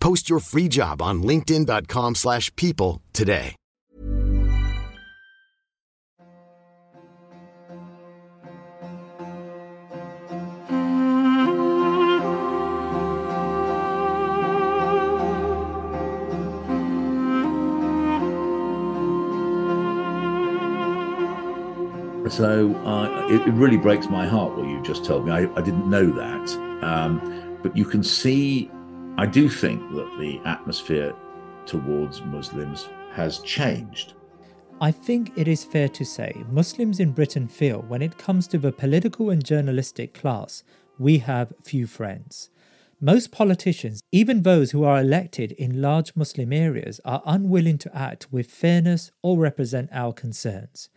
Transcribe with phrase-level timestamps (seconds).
[0.00, 3.54] Post your free job on linkedin.com/people slash people today.
[22.30, 25.32] So uh, it, it really breaks my heart what you just told me.
[25.32, 26.84] I, I didn't know that.
[26.84, 28.70] Um, but you can see,
[29.18, 31.12] I do think that the atmosphere
[31.66, 34.12] towards Muslims has changed.
[34.80, 38.58] I think it is fair to say Muslims in Britain feel when it comes to
[38.58, 40.62] the political and journalistic class,
[41.00, 42.50] we have few friends.
[43.00, 48.32] Most politicians, even those who are elected in large Muslim areas, are unwilling to act
[48.32, 50.90] with fairness or represent our concerns.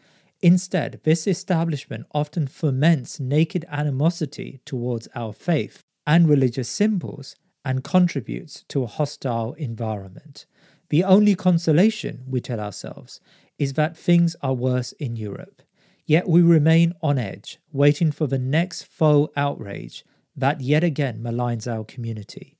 [0.44, 8.64] Instead, this establishment often foments naked animosity towards our faith and religious symbols and contributes
[8.70, 10.46] to a hostile environment.
[10.90, 13.22] The only consolation, we tell ourselves,
[13.58, 15.62] is that things are worse in Europe.
[16.06, 20.04] Yet we remain on edge, waiting for the next faux outrage
[20.36, 22.58] that yet again maligns our community.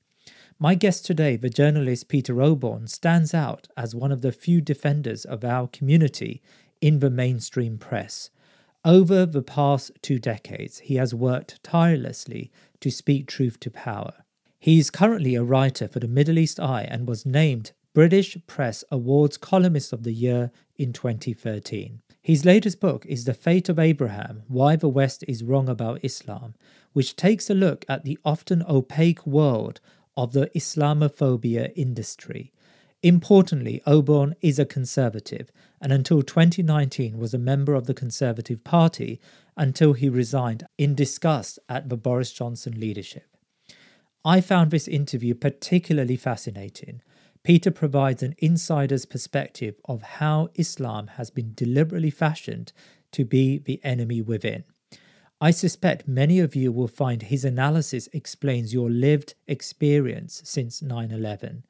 [0.58, 5.24] My guest today, the journalist Peter Oborne, stands out as one of the few defenders
[5.24, 6.40] of our community
[6.80, 8.30] in the mainstream press.
[8.84, 14.21] Over the past two decades, he has worked tirelessly to speak truth to power.
[14.62, 18.84] He is currently a writer for the Middle East Eye and was named British Press
[18.92, 22.00] Awards Columnist of the Year in 2013.
[22.22, 26.54] His latest book is The Fate of Abraham Why the West is Wrong About Islam,
[26.92, 29.80] which takes a look at the often opaque world
[30.16, 32.52] of the Islamophobia industry.
[33.02, 35.50] Importantly, Oborne is a conservative
[35.80, 39.20] and until 2019 was a member of the Conservative Party
[39.56, 43.31] until he resigned in disgust at the Boris Johnson leadership.
[44.24, 47.02] I found this interview particularly fascinating.
[47.42, 52.72] Peter provides an insider's perspective of how Islam has been deliberately fashioned
[53.10, 54.62] to be the enemy within.
[55.40, 61.10] I suspect many of you will find his analysis explains your lived experience since 9
[61.10, 61.64] 11.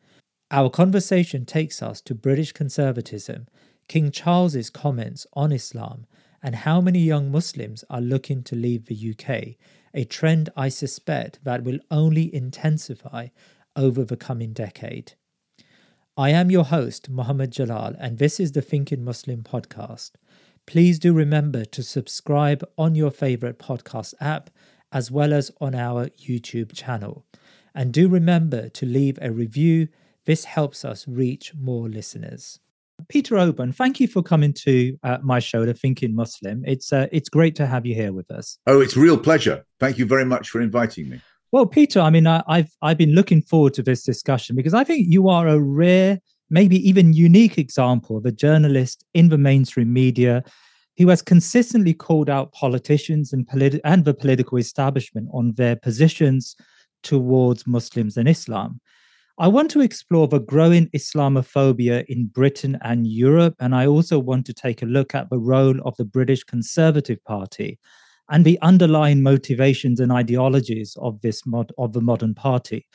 [0.50, 3.48] Our conversation takes us to British conservatism,
[3.88, 6.04] King Charles's comments on Islam,
[6.42, 9.56] and how many young Muslims are looking to leave the UK,
[9.94, 13.28] a trend I suspect that will only intensify
[13.76, 15.14] over the coming decade.
[16.16, 20.12] I am your host, Muhammad Jalal, and this is the Thinking Muslim podcast.
[20.66, 24.50] Please do remember to subscribe on your favorite podcast app
[24.92, 27.24] as well as on our YouTube channel.
[27.74, 29.88] And do remember to leave a review
[30.24, 32.60] this helps us reach more listeners.
[33.08, 36.62] Peter Oborne, thank you for coming to uh, my show, The Thinking Muslim.
[36.66, 38.58] It's uh, it's great to have you here with us.
[38.66, 39.64] Oh, it's a real pleasure.
[39.80, 41.20] Thank you very much for inviting me.
[41.50, 44.84] Well, Peter, I mean, I, I've I've been looking forward to this discussion because I
[44.84, 46.18] think you are a rare,
[46.50, 50.42] maybe even unique example of a journalist in the mainstream media
[50.98, 56.54] who has consistently called out politicians and, politi- and the political establishment on their positions
[57.02, 58.80] towards Muslims and Islam.
[59.38, 64.44] I want to explore the growing Islamophobia in Britain and Europe, and I also want
[64.46, 67.78] to take a look at the role of the British Conservative Party
[68.28, 72.86] and the underlying motivations and ideologies of this mod- of the modern party.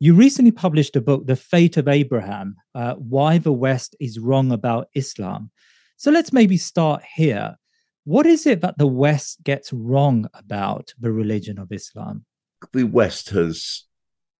[0.00, 4.52] You recently published a book, The Fate of Abraham uh, Why the West is Wrong
[4.52, 5.50] About Islam.
[5.98, 7.56] So let's maybe start here.
[8.04, 12.24] What is it that the West gets wrong about the religion of Islam?
[12.72, 13.84] The West has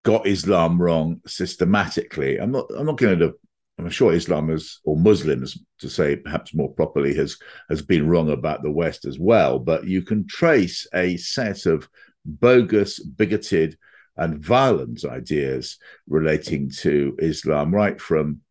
[0.07, 2.39] got Islam wrong systematically.
[2.39, 2.67] I'm not.
[2.79, 3.35] I'm not going to.
[3.79, 7.37] I'm sure Islam is, or Muslims, to say perhaps more properly, has
[7.69, 9.59] has been wrong about the West as well.
[9.59, 11.89] But you can trace a set of
[12.25, 13.77] bogus, bigoted,
[14.17, 15.77] and violent ideas
[16.09, 18.43] relating to Islam, right from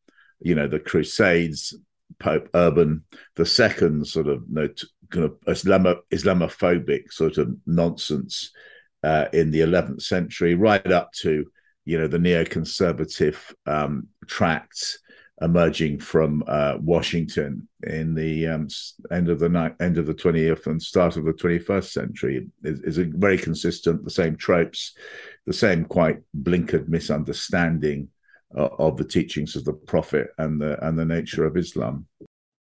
[0.41, 1.73] you know the Crusades,
[2.19, 3.05] Pope Urban
[3.37, 4.69] the second, sort of you know,
[5.09, 8.51] kind of Islamo, Islamophobic sort of nonsense
[9.05, 11.45] uh, in the 11th century, right up to
[11.85, 13.37] you know the neoconservative
[13.67, 14.97] um, tracts
[15.41, 18.67] emerging from uh, Washington in the um,
[19.11, 22.47] end of the ni- end of the 20th and start of the 21st century.
[22.63, 24.95] Is, is, a very consistent the same tropes
[25.45, 28.07] the same quite blinkered misunderstanding
[28.57, 32.07] uh, of the teachings of the prophet and the and the nature of Islam?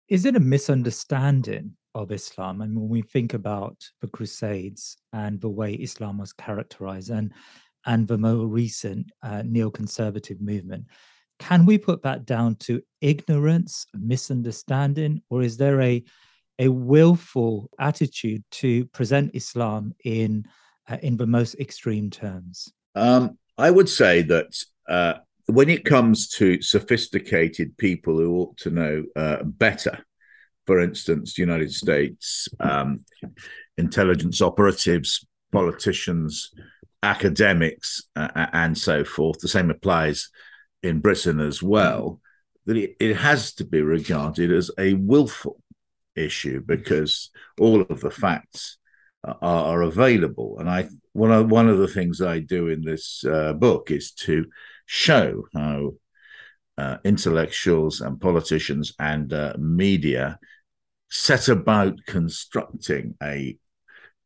[0.08, 5.48] Is it a misunderstanding of Islam and when we think about the crusades and the
[5.48, 7.32] way Islam was characterized and
[7.84, 10.86] and the more recent uh, neoconservative movement
[11.42, 16.04] can we put that down to ignorance, misunderstanding, or is there a
[16.60, 20.46] a willful attitude to present Islam in
[20.88, 22.72] uh, in the most extreme terms?
[22.94, 25.14] Um, I would say that uh,
[25.46, 29.98] when it comes to sophisticated people who ought to know uh, better,
[30.66, 33.04] for instance, the United States um,
[33.76, 36.52] intelligence operatives, politicians,
[37.02, 40.30] academics, uh, and so forth, the same applies
[40.82, 42.20] in Britain as well,
[42.66, 45.60] that it, has to be regarded as a willful
[46.14, 48.78] issue because all of the facts
[49.24, 50.58] are, are available.
[50.58, 54.12] And I one of one of the things I do in this uh, book is
[54.12, 54.46] to
[54.86, 55.94] show how
[56.78, 60.38] uh, intellectuals and politicians and uh, media
[61.12, 63.54] set about constructing a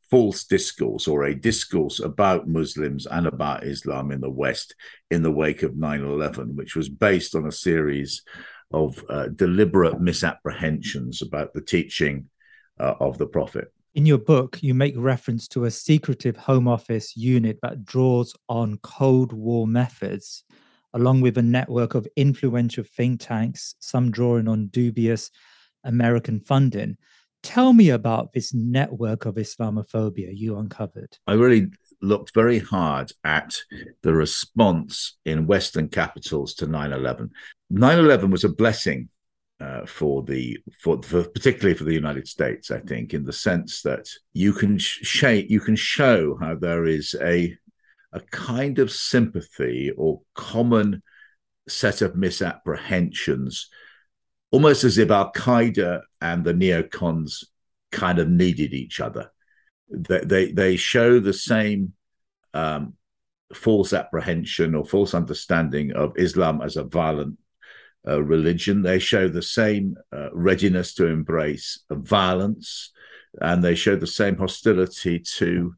[0.09, 4.73] false discourse or a discourse about Muslims and about Islam in the West
[5.11, 8.23] in the wake of 9 11, which was based on a series
[8.71, 12.29] of uh, deliberate misapprehensions about the teaching
[12.79, 13.73] uh, of the Prophet.
[13.97, 18.79] In your book, you make reference to a secretive Home Office unit that draws on
[18.85, 20.45] Cold War methods,
[20.95, 25.33] along with a network of influential think tanks, some drawing on dubious
[25.87, 26.97] American funding.
[27.43, 31.17] Tell me about this network of Islamophobia you uncovered.
[31.27, 31.71] I really
[32.03, 33.57] looked very hard at
[34.03, 37.31] the response in Western capitals to 9 11.
[37.71, 39.09] 9 11 was a blessing
[39.61, 43.83] uh, for the for, for, particularly for the United States, I think, in the sense
[43.83, 47.57] that you can sh- you can show how there is a
[48.13, 51.03] a kind of sympathy or common
[51.69, 53.69] set of misapprehensions
[54.57, 57.45] almost as if Al Qaeda and the neocons
[57.93, 59.31] kind of needed each other.
[59.91, 61.93] They they, they show the same
[62.55, 62.95] um,
[63.53, 67.37] false apprehension or false understanding of Islam as a violent
[68.09, 68.81] uh, religion.
[68.81, 72.93] They show the same uh, readiness to embrace violence,
[73.43, 75.75] and they show the same hostility to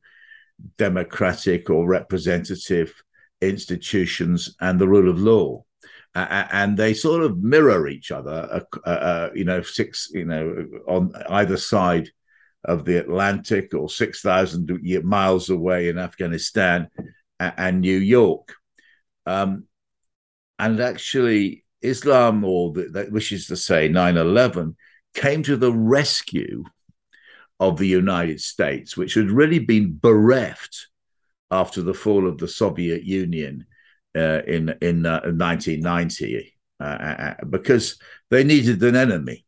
[0.76, 2.94] democratic or representative
[3.40, 5.64] institutions and the rule of law
[6.18, 8.64] and they sort of mirror each other.
[8.84, 12.10] Uh, uh, you know, six, you know, on either side
[12.64, 14.70] of the Atlantic or six thousand
[15.04, 16.88] miles away in Afghanistan
[17.38, 18.54] and New York.
[19.26, 19.64] Um,
[20.58, 24.76] and actually, Islam, or the, that wishes to say 9 11,
[25.14, 26.64] came to the rescue
[27.60, 30.88] of the United States, which had really been bereft
[31.50, 33.66] after the fall of the Soviet Union
[34.18, 37.98] uh, in in uh, 1990 uh, uh, because
[38.30, 39.44] they needed an enemy.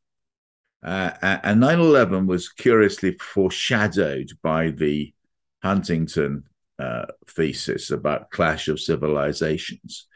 [0.82, 5.12] Uh, and 9/11 was curiously foreshadowed by the
[5.62, 6.44] Huntington
[7.26, 10.06] thesis about clash of civilizations,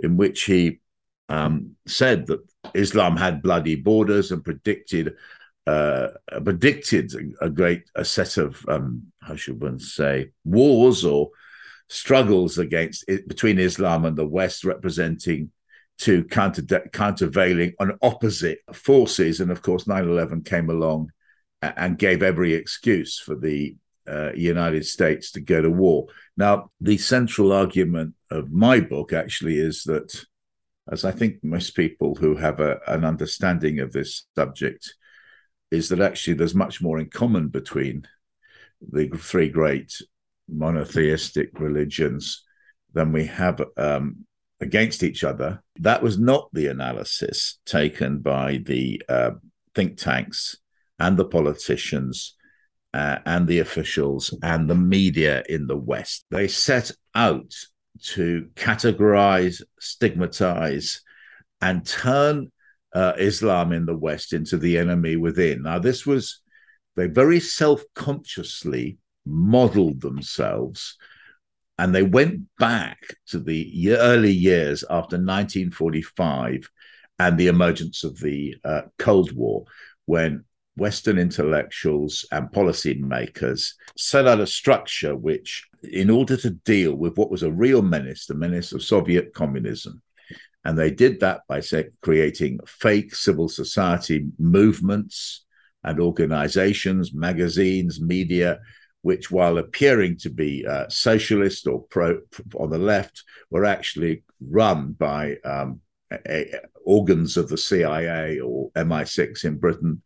[0.00, 0.80] in which he
[1.28, 2.40] um, said that
[2.74, 5.14] Islam had bloody borders and predicted
[5.68, 6.08] uh,
[6.44, 7.12] predicted
[7.42, 11.30] a great a set of um, how should one say wars or
[11.88, 15.50] struggles against between Islam and the West, representing
[15.98, 19.40] two counter countervailing and opposite forces.
[19.40, 21.10] And of course, 9 11 came along
[21.62, 23.76] and gave every excuse for the
[24.08, 26.06] uh, United States to go to war.
[26.36, 30.24] Now, the central argument of my book actually is that,
[30.90, 34.94] as I think most people who have a, an understanding of this subject,
[35.70, 38.06] is that actually there's much more in common between
[38.80, 40.00] the three great
[40.48, 42.44] monotheistic religions
[42.94, 44.26] than we have um,
[44.60, 45.62] against each other.
[45.76, 49.30] That was not the analysis taken by the uh,
[49.74, 50.56] think tanks
[50.98, 52.34] and the politicians
[52.94, 56.24] uh, and the officials and the media in the West.
[56.30, 57.54] They set out
[58.14, 61.00] to categorize, stigmatize,
[61.60, 62.50] and turn
[62.94, 65.62] uh, Islam in the West into the enemy within.
[65.62, 66.40] Now, this was,
[66.96, 70.96] they very self consciously modeled themselves
[71.78, 76.68] and they went back to the early years after 1945
[77.20, 79.64] and the emergence of the uh, Cold War,
[80.06, 80.44] when
[80.76, 87.30] Western intellectuals and policymakers set out a structure which, in order to deal with what
[87.30, 90.02] was a real menace, the menace of Soviet communism,
[90.64, 95.44] and they did that by say, creating fake civil society movements
[95.84, 98.58] and organizations, magazines, media,
[99.02, 102.20] which, while appearing to be uh, socialist or pro
[102.56, 108.70] on the left, were actually run by um, a, a, organs of the CIA or
[108.72, 110.02] MI6 in Britain.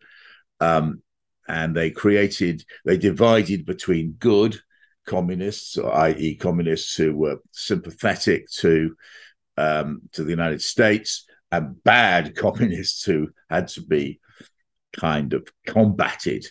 [0.61, 1.03] Um,
[1.49, 4.59] and they created, they divided between good
[5.07, 8.97] communists, i.e., communists who were sympathetic to
[9.57, 14.21] um, to the United States, and bad communists who had to be
[14.93, 16.47] kind of combated.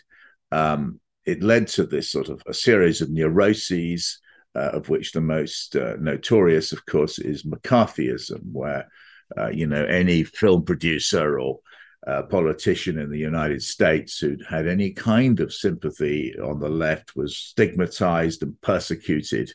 [0.52, 4.20] Um, it led to this sort of a series of neuroses,
[4.56, 8.90] uh, of which the most uh, notorious, of course, is McCarthyism, where
[9.38, 11.60] uh, you know any film producer or
[12.08, 17.16] uh, politician in the United States who'd had any kind of sympathy on the left
[17.16, 19.54] was stigmatized and persecuted,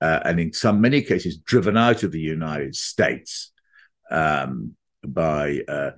[0.00, 3.50] uh, and in some many cases driven out of the United States
[4.10, 5.90] um, by uh,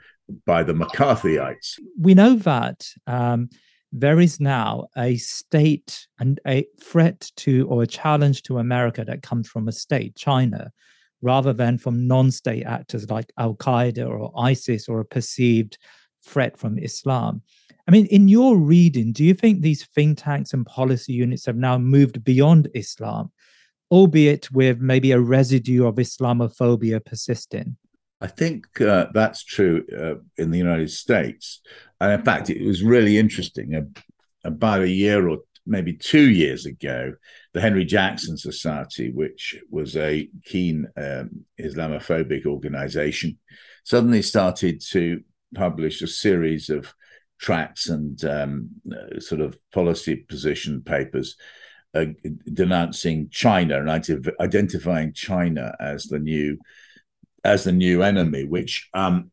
[0.46, 1.78] by the McCarthyites.
[1.99, 2.88] We know that.
[3.06, 3.50] Um
[3.96, 9.22] there is now a state and a threat to or a challenge to America that
[9.22, 10.72] comes from a state, China,
[11.22, 15.78] rather than from non state actors like Al Qaeda or ISIS or a perceived
[16.26, 17.40] threat from Islam.
[17.86, 21.56] I mean, in your reading, do you think these think tanks and policy units have
[21.56, 23.30] now moved beyond Islam,
[23.92, 27.76] albeit with maybe a residue of Islamophobia persisting?
[28.20, 31.60] I think uh, that's true uh, in the United States.
[32.04, 33.75] And in fact, it was really interesting.
[33.75, 34.00] Uh,
[34.46, 37.14] about a year or maybe two years ago,
[37.54, 43.38] the Henry Jackson Society, which was a keen um, Islamophobic organization,
[43.84, 45.23] suddenly started to
[45.54, 46.92] publish a series of
[47.40, 51.37] tracts and um, uh, sort of policy position papers
[51.94, 52.04] uh,
[52.52, 56.58] denouncing China and identifying China as the new
[57.44, 59.30] as the new enemy, which um,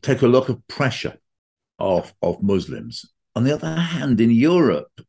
[0.00, 1.18] take a lot of pressure
[1.78, 3.04] off of Muslims.
[3.34, 5.00] On the other hand, in Europe,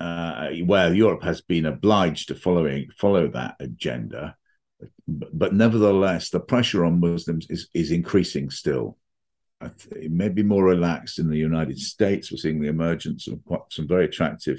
[0.00, 4.36] uh, where Europe has been obliged to following follow that agenda,
[5.06, 8.98] but, nevertheless, the pressure on Muslims is is increasing still.
[9.92, 12.30] It may be more relaxed in the United States.
[12.30, 13.40] We're seeing the emergence of
[13.70, 14.58] some very attractive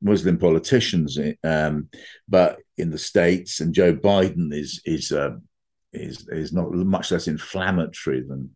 [0.00, 1.88] Muslim politicians, um,
[2.28, 5.36] but in the states, and Joe Biden is is uh,
[5.92, 8.54] is is not much less inflammatory than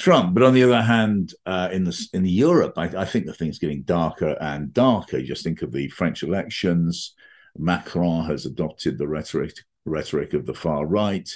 [0.00, 0.34] Trump.
[0.34, 3.58] But on the other hand, uh, in the in Europe, I, I, think the thing's
[3.58, 5.20] getting darker and darker.
[5.22, 7.14] Just think of the French elections.
[7.58, 9.52] Macron has adopted the rhetoric
[9.84, 11.28] rhetoric of the far right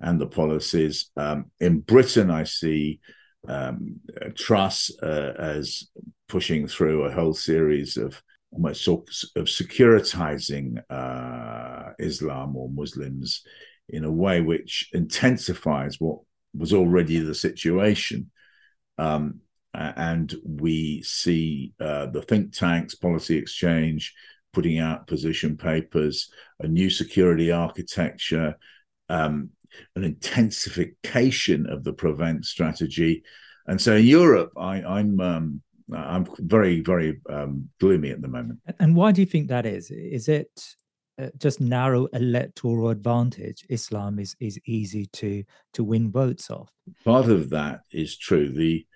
[0.00, 1.10] and the policies.
[1.16, 3.00] Um, in Britain, I see
[3.48, 4.00] um,
[4.34, 5.88] Truss uh, as
[6.28, 8.20] pushing through a whole series of
[8.50, 13.42] almost of securitizing uh, Islam or Muslims
[13.90, 16.20] in a way which intensifies what
[16.54, 18.30] was already the situation.
[18.98, 19.40] Um,
[19.74, 24.14] and we see uh, the think tanks, policy exchange,
[24.52, 28.56] putting out position papers, a new security architecture,
[29.10, 29.50] um,
[29.94, 33.22] an intensification of the prevent strategy.
[33.66, 35.62] And so in Europe, I, am I'm, um,
[35.94, 38.60] I'm very very um, gloomy at the moment.
[38.78, 39.90] And why do you think that is?
[39.90, 40.76] Is it
[41.18, 45.44] uh, just narrow electoral advantage, Islam is is easy to
[45.74, 46.70] to win votes off.
[47.04, 48.52] Part of that is true.
[48.52, 48.86] The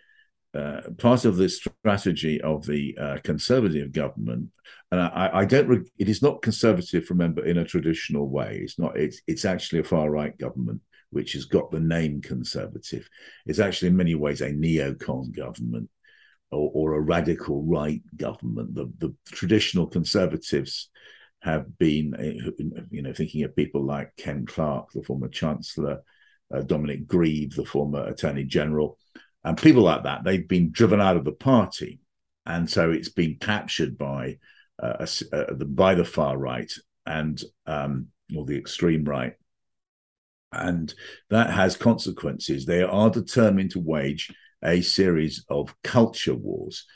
[0.52, 4.48] uh, part of the strategy of the uh, conservative government,
[4.90, 5.68] and I, I don't.
[5.68, 7.08] Re- it is not conservative.
[7.08, 8.96] Remember, in a traditional way, it's not.
[8.96, 13.08] It's it's actually a far right government which has got the name conservative.
[13.46, 15.90] It's actually in many ways a neocon government
[16.50, 18.74] or, or a radical right government.
[18.74, 20.88] The, the traditional conservatives
[21.42, 22.50] have been, uh,
[22.90, 26.02] you know, thinking of people like Ken Clarke, the former chancellor,
[26.52, 28.98] uh, Dominic Grieve, the former attorney general,
[29.44, 30.24] and people like that.
[30.24, 32.00] They've been driven out of the party,
[32.44, 34.38] and so it's been captured by
[34.82, 36.70] uh, uh, the, by the far right
[37.06, 39.34] and um, or the extreme right,
[40.52, 40.92] and
[41.30, 42.66] that has consequences.
[42.66, 44.30] They are determined to wage
[44.62, 46.86] a series of culture wars.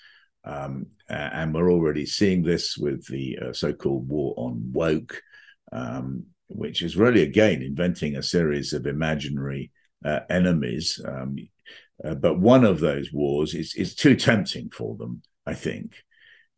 [0.44, 5.22] Um, and we're already seeing this with the uh, so-called war on woke,
[5.72, 9.70] um, which is really again inventing a series of imaginary
[10.04, 11.00] uh, enemies.
[11.04, 11.36] Um,
[12.04, 15.22] uh, but one of those wars is is too tempting for them.
[15.46, 15.94] I think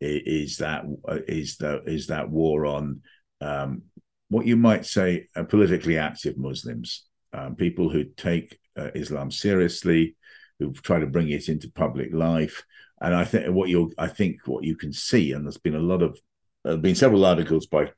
[0.00, 3.02] is that uh, is that is that war on
[3.40, 3.83] um,
[4.28, 10.16] what you might say uh, politically active Muslims, um, people who take uh, Islam seriously,
[10.59, 12.65] who try to bring it into public life.
[13.01, 15.81] And I think what you I think what you can see, and there's been a
[15.81, 16.19] lot of
[16.65, 17.93] there have been several articles by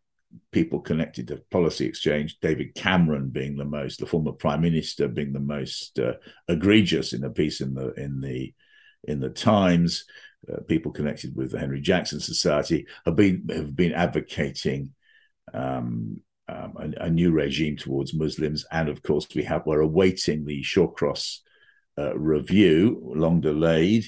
[0.52, 5.32] people connected to policy exchange, David Cameron being the most, the former prime minister being
[5.32, 6.14] the most uh,
[6.48, 8.52] egregious in a piece in the in the
[9.04, 10.04] in the Times.
[10.52, 14.92] Uh, people connected with the Henry Jackson Society have been have been advocating
[15.52, 20.44] um, um, a, a, new regime towards Muslims, and of course we have we're awaiting
[20.44, 21.40] the Shawcross
[22.14, 24.04] review, long delayed,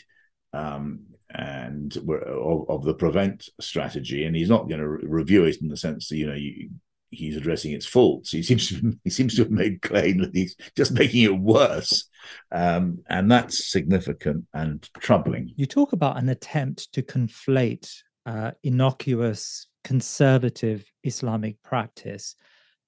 [0.52, 1.00] um,
[1.32, 4.24] and of, of, the prevent strategy.
[4.24, 6.70] And he's not going to re- review it in the sense that you know you,
[7.10, 8.30] he's addressing its faults.
[8.30, 12.08] He seems to he seems to have made claim that he's just making it worse,
[12.52, 15.52] um, and that's significant and troubling.
[15.56, 17.90] You talk about an attempt to conflate
[18.26, 22.36] uh, innocuous conservative Islamic practice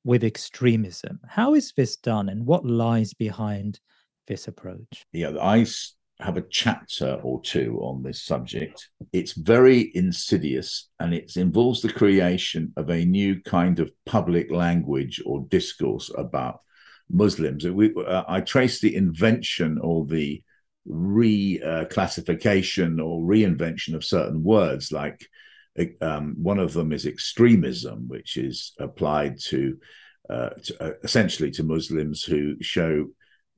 [0.05, 1.21] with extremism.
[1.29, 3.81] How is this done, and what lies behind
[4.27, 5.05] this approach?
[5.13, 5.67] Yeah, I
[6.21, 8.89] have a chapter or two on this subject.
[9.13, 15.21] It's very insidious and it involves the creation of a new kind of public language
[15.27, 16.61] or discourse about
[17.11, 17.67] Muslims.
[17.67, 20.43] We, uh, I trace the invention or the
[20.89, 25.27] reclassification uh, or reinvention of certain words like
[26.01, 29.79] um, one of them is extremism, which is applied to,
[30.29, 33.07] uh, to uh, essentially to Muslims who show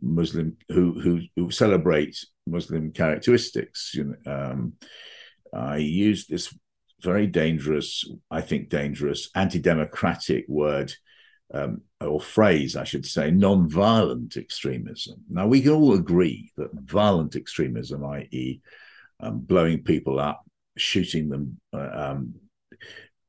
[0.00, 3.92] Muslim who who, who celebrate Muslim characteristics.
[3.94, 4.72] You know, um,
[5.52, 6.54] I use this
[7.02, 10.92] very dangerous, I think, dangerous anti-democratic word
[11.52, 15.22] um, or phrase, I should say, non-violent extremism.
[15.28, 18.61] Now we can all agree that violent extremism, i.e.,
[19.20, 20.42] um, blowing people up,
[20.76, 22.35] shooting them, uh, um,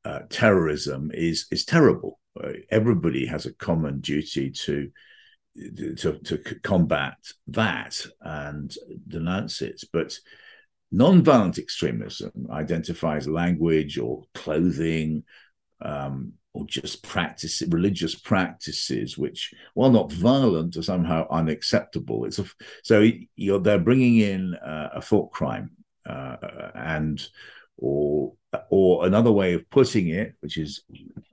[0.03, 2.19] uh, terrorism is is terrible.
[2.41, 4.91] Uh, everybody has a common duty to
[5.55, 8.75] to, to combat that and
[9.07, 9.83] denounce it.
[9.91, 10.17] But
[10.91, 15.23] non-violent extremism identifies language or clothing
[15.81, 22.45] um, or just practice religious practices which while not violent are somehow unacceptable it's a,
[22.81, 25.71] so you're they're bringing in uh, a thought crime
[26.09, 26.37] uh,
[26.75, 27.27] and
[27.77, 28.33] or
[28.69, 30.83] or another way of putting it which is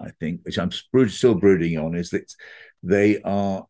[0.00, 0.72] i think which i'm
[1.08, 2.34] still brooding on is that
[2.82, 3.64] they are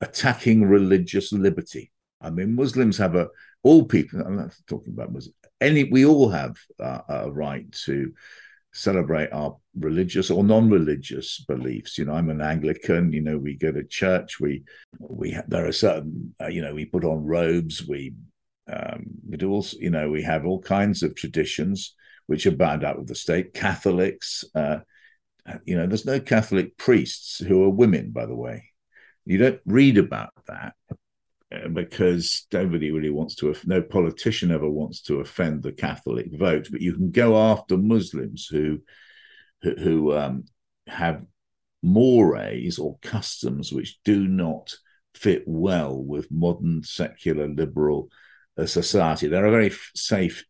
[0.00, 1.90] attacking religious liberty.
[2.20, 3.28] I mean, Muslims have a
[3.62, 4.20] all people.
[4.20, 5.36] I'm not talking about Muslims.
[5.60, 8.12] Any we all have uh, a right to
[8.72, 11.98] celebrate our religious or non-religious beliefs.
[11.98, 13.12] You know, I'm an Anglican.
[13.12, 14.40] You know, we go to church.
[14.40, 14.64] We
[14.98, 16.34] we there are certain.
[16.40, 17.86] Uh, you know, we put on robes.
[17.86, 18.14] We
[18.72, 19.76] um, we do also.
[19.78, 21.94] You know, we have all kinds of traditions
[22.26, 23.54] which are bound up with the state.
[23.54, 24.44] Catholics.
[24.54, 24.78] Uh,
[25.64, 28.69] you know, there's no Catholic priests who are women, by the way.
[29.24, 30.74] You don't read about that
[31.54, 36.68] uh, because nobody really wants to, no politician ever wants to offend the Catholic vote,
[36.70, 38.80] but you can go after Muslims who,
[39.62, 40.44] who, um,
[40.86, 41.22] have
[41.82, 44.74] mores or customs which do not
[45.14, 48.10] fit well with modern secular liberal
[48.58, 49.26] uh, society.
[49.26, 50.44] They're a very safe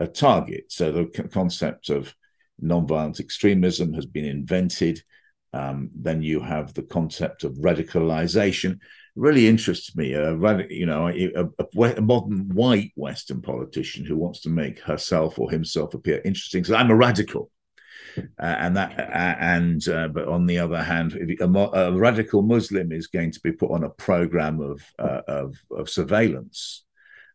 [0.00, 0.64] uh, target.
[0.68, 2.14] So the concept of
[2.62, 5.02] nonviolent extremism has been invented
[5.52, 8.78] um, then you have the concept of radicalization.
[9.14, 10.14] really interests me.
[10.14, 10.32] A,
[10.70, 15.92] you know, a, a, modern white Western politician who wants to make herself or himself
[15.94, 16.64] appear interesting.
[16.64, 17.50] So I'm a radical,
[18.16, 22.90] uh, and that, uh, and uh, but on the other hand, a, a, radical Muslim
[22.90, 26.84] is going to be put on a program of uh, of, of surveillance.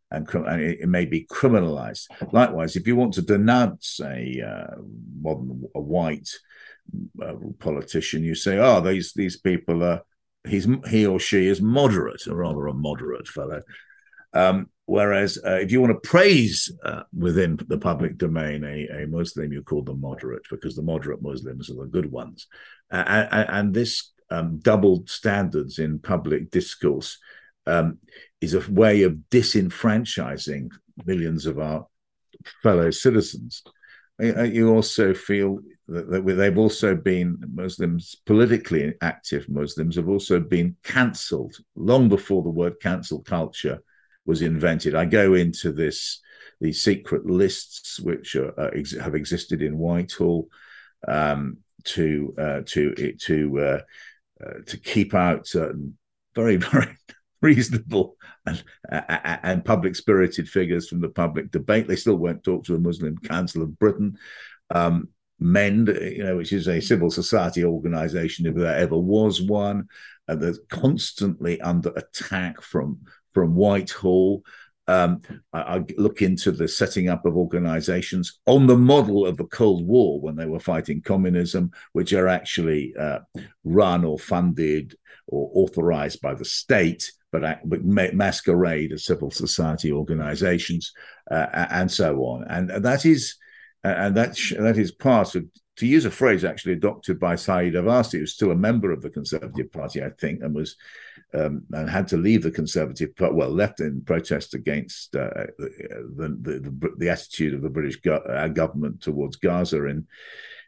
[0.09, 2.05] And, and it, it, may be criminalized.
[2.31, 4.81] Likewise, if you want to denounce a uh,
[5.19, 6.29] modern, a white
[7.21, 10.01] uh, politician, you say, "Oh, these these people are
[10.47, 13.61] he's he or she is moderate, or rather a moderate fellow."
[14.33, 19.07] Um, whereas uh, if you want to praise uh, within the public domain a, a
[19.07, 22.47] Muslim, you call them moderate because the moderate Muslims are the good ones.
[22.91, 27.17] and, and this um, double standards in public discourse
[27.65, 27.99] um,
[28.41, 30.71] is a way of disenfranchising
[31.05, 31.87] millions of our
[32.63, 33.63] fellow citizens.
[34.19, 41.55] You also feel that, they've also been Muslims, politically active Muslims, have also been cancelled
[41.75, 43.79] long before the word cancel culture
[44.25, 44.95] was invented.
[44.95, 46.21] I go into this
[46.59, 50.47] these secret lists which are, have existed in Whitehall
[51.07, 53.79] um, to uh, to to uh,
[54.43, 55.97] uh, to keep out certain
[56.35, 56.95] very very
[57.41, 61.87] reasonable and, and public spirited figures from the public debate.
[61.87, 64.17] They still won't talk to a Muslim Council of Britain.
[64.69, 69.87] Um, MEND, you know, which is a civil society organization, if there ever was one,
[70.27, 72.99] and that's constantly under attack from
[73.33, 74.43] from Whitehall.
[74.89, 75.21] Um,
[75.51, 79.85] I, I, look into the setting up of organizations on the model of the Cold
[79.85, 83.19] War when they were fighting communism, which are actually uh,
[83.65, 84.95] run or funded
[85.27, 90.93] or authorized by the state but, but masquerade as civil society organizations
[91.31, 92.45] uh, and so on.
[92.49, 93.35] And that is
[93.83, 95.45] and that that is part of
[95.77, 99.11] to use a phrase actually adopted by Sayeeda Warsi, who's still a member of the
[99.11, 100.75] Conservative Party, I think, and was
[101.35, 106.37] um, and had to leave the Conservative Party, well, left in protest against uh, the,
[106.41, 110.07] the, the, the attitude of the British go- uh, government towards Gaza in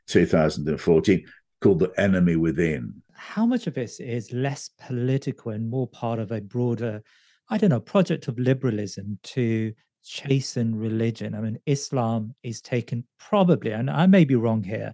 [0.08, 1.26] 2014,
[1.62, 6.32] called the enemy within how much of this is less political and more part of
[6.32, 7.04] a broader,
[7.50, 11.36] I don't know, project of liberalism to chasten religion?
[11.36, 14.94] I mean, Islam is taken probably, and I may be wrong here,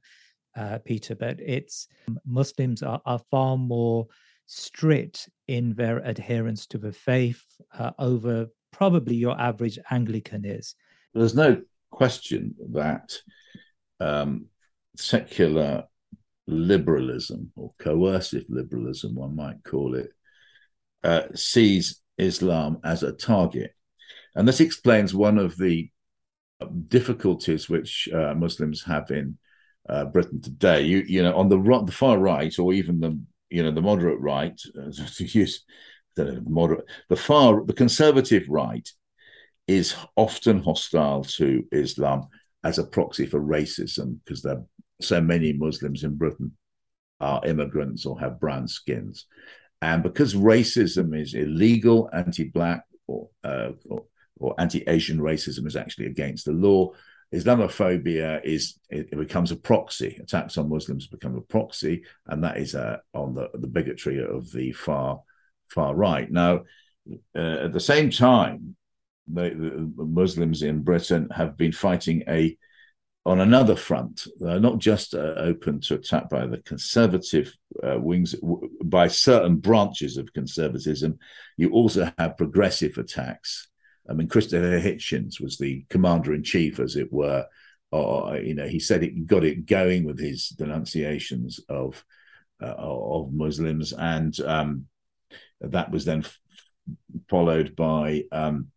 [0.58, 1.88] uh, Peter, but it's
[2.26, 4.08] Muslims are, are far more
[4.48, 7.44] strict in their adherence to the faith
[7.78, 10.76] uh, over probably your average Anglican is.
[11.14, 11.62] There's no
[11.92, 13.18] question that
[14.00, 14.48] um,
[14.98, 15.86] secular
[16.48, 20.10] liberalism or coercive liberalism, one might call it,
[21.04, 23.72] uh, sees Islam as a target.
[24.36, 25.90] And this explains one of the
[26.88, 29.38] difficulties which uh, Muslims have in
[29.90, 30.82] uh, Britain today.
[30.82, 34.20] You, you know, on the, the far right, or even the you know the moderate
[34.20, 35.64] right, uh, to use
[36.16, 38.88] the moderate, the far, the conservative right
[39.68, 42.28] is often hostile to Islam
[42.64, 44.64] as a proxy for racism because they're
[45.02, 46.52] so many Muslims in Britain
[47.20, 49.26] are immigrants or have brown skins.
[49.82, 54.06] And because racism is illegal, anti black or, uh, or,
[54.38, 56.92] or anti Asian racism is actually against the law,
[57.34, 60.18] Islamophobia is it, becomes a proxy.
[60.22, 64.52] Attacks on Muslims become a proxy, and that is uh, on the, the bigotry of
[64.52, 65.22] the far
[65.70, 66.32] far right.
[66.32, 66.62] Now,
[67.36, 68.76] uh, at the same time,
[69.28, 69.50] the,
[69.98, 72.58] the Muslims in Britain have been fighting a
[73.26, 77.52] on another front, they're not just uh, open to attack by the conservative
[77.84, 81.18] uh, wings, w- by certain branches of conservatism,
[81.58, 83.68] you also have progressive attacks.
[84.08, 87.46] I mean, Christopher Hitchens was the commander in chief, as it were.
[87.92, 92.04] Or, you know, he said it got it going with his denunciations of
[92.62, 94.86] uh, of Muslims, and um,
[95.62, 96.40] that was then f-
[97.30, 98.68] followed by um,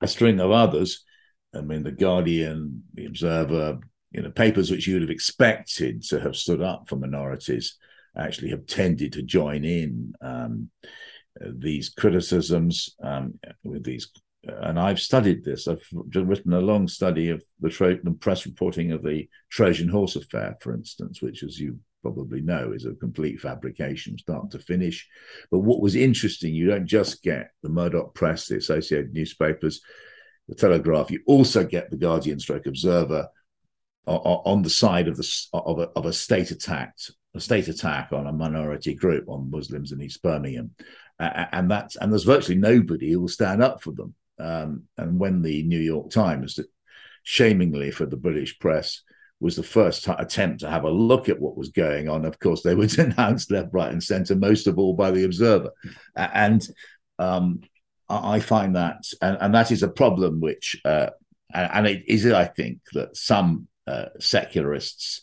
[0.00, 1.04] a string of others
[1.54, 3.78] I mean, the Guardian, the Observer,
[4.12, 7.76] you know, papers which you would have expected to have stood up for minorities
[8.16, 10.70] actually have tended to join in um,
[11.40, 14.10] these criticisms um, with these.
[14.44, 15.66] And I've studied this.
[15.66, 20.56] I've written a long study of the, the press reporting of the Trojan Horse affair,
[20.60, 25.06] for instance, which, as you probably know, is a complete fabrication, start to finish.
[25.50, 29.80] But what was interesting, you don't just get the Murdoch press, the Associated newspapers,
[30.48, 33.28] the Telegraph, you also get the Guardian Stroke Observer
[34.06, 36.94] on the side of the of a, of a state attack,
[37.34, 40.70] a state attack on a minority group on Muslims in East Birmingham,
[41.18, 44.14] and that's and there's virtually nobody who will stand up for them.
[44.38, 46.60] Um, and when the New York Times,
[47.22, 49.02] shamingly for the British press,
[49.40, 52.24] was the first t- attempt to have a look at what was going on.
[52.24, 55.70] Of course, they were denounced left, right, and centre, most of all by the Observer,
[56.14, 56.66] and
[57.18, 57.60] um,
[58.08, 61.10] I find that, and, and that is a problem which, uh,
[61.52, 65.22] and, it is, I think, that some uh, secularists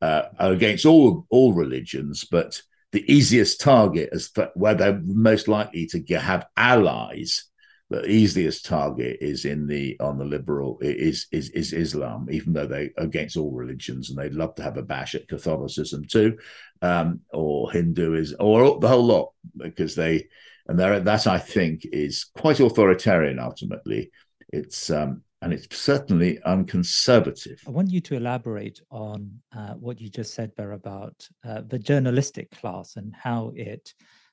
[0.00, 2.60] uh, are against all all religions, but
[2.92, 7.44] the easiest target is where they're most likely to have allies.
[7.90, 12.66] The easiest target is in the on the liberal is is is Islam, even though
[12.66, 16.38] they are against all religions and they'd love to have a bash at Catholicism too,
[16.82, 20.28] um, or Hinduism, or the whole lot because they
[20.66, 23.38] and there, that I think is quite authoritarian.
[23.38, 24.10] Ultimately,
[24.48, 27.60] it's um, and it's certainly unconservative.
[27.66, 31.78] I want you to elaborate on uh, what you just said there about uh, the
[31.78, 33.92] journalistic class and how it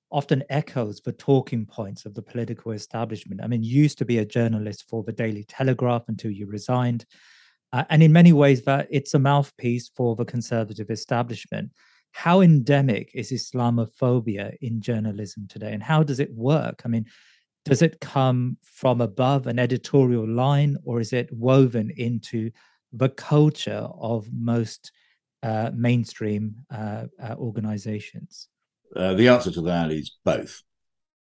[0.10, 3.42] often echoes the talking points of the political establishment.
[3.44, 7.06] I mean, you used to be a journalist for the Daily Telegraph until you resigned.
[7.74, 11.72] Uh, and in many ways, that it's a mouthpiece for the conservative establishment.
[12.12, 16.82] How endemic is Islamophobia in journalism today, and how does it work?
[16.86, 17.06] I mean,
[17.66, 22.52] does it come from above an editorial line, or is it woven into
[22.92, 24.92] the culture of most
[25.44, 28.48] uh, mainstream uh, uh organizations?
[28.96, 30.62] Uh, the answer to that is both.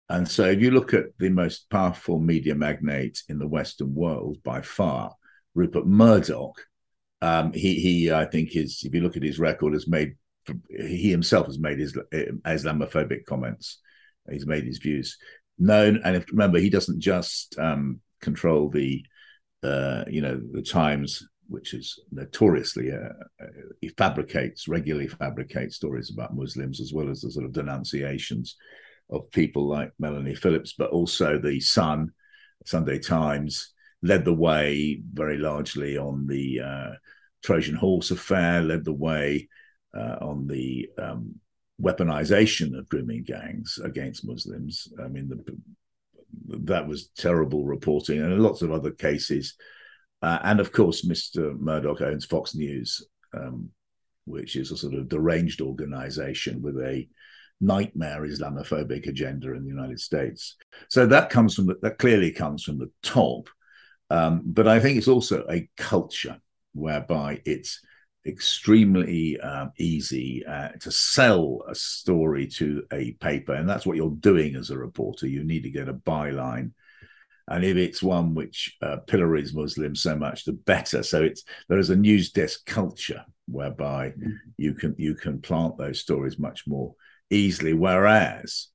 [0.08, 4.38] And so, if you look at the most powerful media magnate in the Western world
[4.44, 5.14] by far,
[5.54, 6.60] Rupert Murdoch,
[7.22, 10.16] um, he he I think is if you look at his record has made
[10.70, 13.80] he himself has made his Islamophobic comments.
[14.30, 15.18] He's made his views
[15.58, 19.04] known, and if, remember he doesn't just um, control the
[19.64, 23.48] uh, you know the Times, which is notoriously uh, uh,
[23.82, 28.56] he fabricates regularly fabricates stories about Muslims as well as the sort of denunciations
[29.12, 32.12] of people like Melanie Phillips, but also the Sun,
[32.66, 36.92] Sunday Times, led the way very largely on the uh,
[37.44, 39.50] Trojan Horse affair, led the way
[39.96, 41.36] uh, on the um,
[41.82, 44.88] weaponization of grooming gangs against Muslims.
[45.04, 45.58] I mean, the,
[46.66, 49.56] that was terrible reporting, and lots of other cases.
[50.22, 51.58] Uh, and of course, Mr.
[51.58, 53.70] Murdoch owns Fox News, um,
[54.26, 57.08] which is a sort of deranged organization with a
[57.62, 60.56] nightmare Islamophobic agenda in the United States.
[60.90, 63.50] So that comes from the, that clearly comes from the top.
[64.10, 66.40] Um, but I think it's also a culture
[66.74, 67.82] whereby it's
[68.30, 74.10] extremely um, easy uh, to sell a story to a paper, and that's what you're
[74.12, 75.28] doing as a reporter.
[75.28, 76.72] You need to get a byline,
[77.48, 81.04] and if it's one which uh, pillories Muslims so much, the better.
[81.04, 84.32] So it's there is a news desk culture whereby mm-hmm.
[84.58, 86.96] you can you can plant those stories much more
[87.30, 88.68] easily, whereas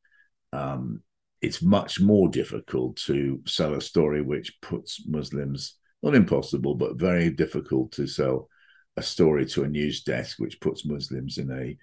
[0.53, 1.03] um,
[1.41, 7.31] it's much more difficult to sell a story which puts Muslims not impossible, but very
[7.31, 8.49] difficult to sell
[8.97, 11.77] a story to a news desk which puts Muslims in a,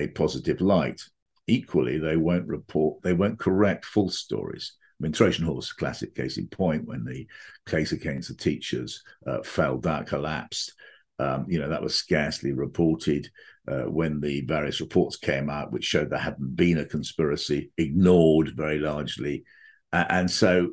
[0.00, 1.00] a positive light.
[1.46, 4.74] Equally, they won't report, they won't correct false stories.
[5.00, 7.26] I mean, Trojan Horse, classic case in point, when the
[7.66, 10.74] case against the teachers uh, fell, that collapsed.
[11.20, 13.28] Um, you know, that was scarcely reported
[13.66, 18.52] uh, when the various reports came out, which showed there hadn't been a conspiracy, ignored
[18.56, 19.44] very largely.
[19.92, 20.70] Uh, and so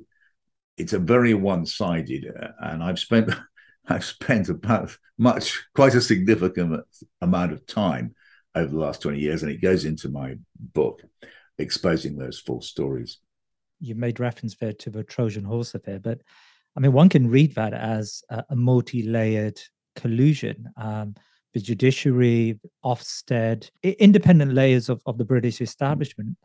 [0.77, 3.31] it's a very one sided, uh, and I've spent.
[3.87, 6.83] I've spent about much, quite a significant
[7.21, 8.15] amount of time
[8.55, 10.35] over the last 20 years, and it goes into my
[10.73, 11.01] book,
[11.57, 13.19] exposing those false stories.
[13.79, 16.21] You made reference there to the Trojan horse affair, but
[16.75, 19.59] I mean, one can read that as a, a multi layered
[19.95, 20.69] collusion.
[20.77, 21.15] Um,
[21.53, 26.37] the judiciary, Ofsted, independent layers of, of the British establishment,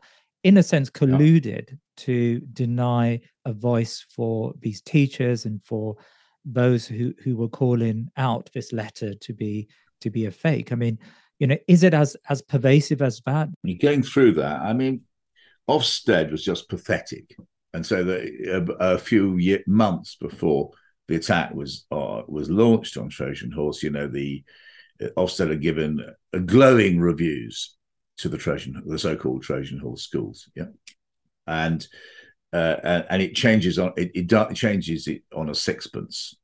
[0.43, 1.75] in a sense, colluded yeah.
[1.97, 5.97] to deny a voice for these teachers and for
[6.45, 9.67] those who, who were calling out this letter to be
[10.01, 10.71] to be a fake.
[10.71, 10.97] I mean,
[11.39, 13.49] you know, is it as as pervasive as that?
[13.63, 14.61] You're going through that.
[14.61, 15.01] I mean,
[15.69, 17.35] Ofsted was just pathetic,
[17.73, 20.71] and so the, a, a few year, months before
[21.07, 24.43] the attack was uh, was launched on Trojan Horse, you know, the
[25.17, 25.99] Ofsted had given
[26.45, 27.75] glowing reviews
[28.17, 30.49] to the Trojan, the so-called Trojan Horse schools.
[30.55, 30.67] Yeah,
[31.47, 31.85] and
[32.53, 36.35] uh, and it changes on it, it changes it on a sixpence,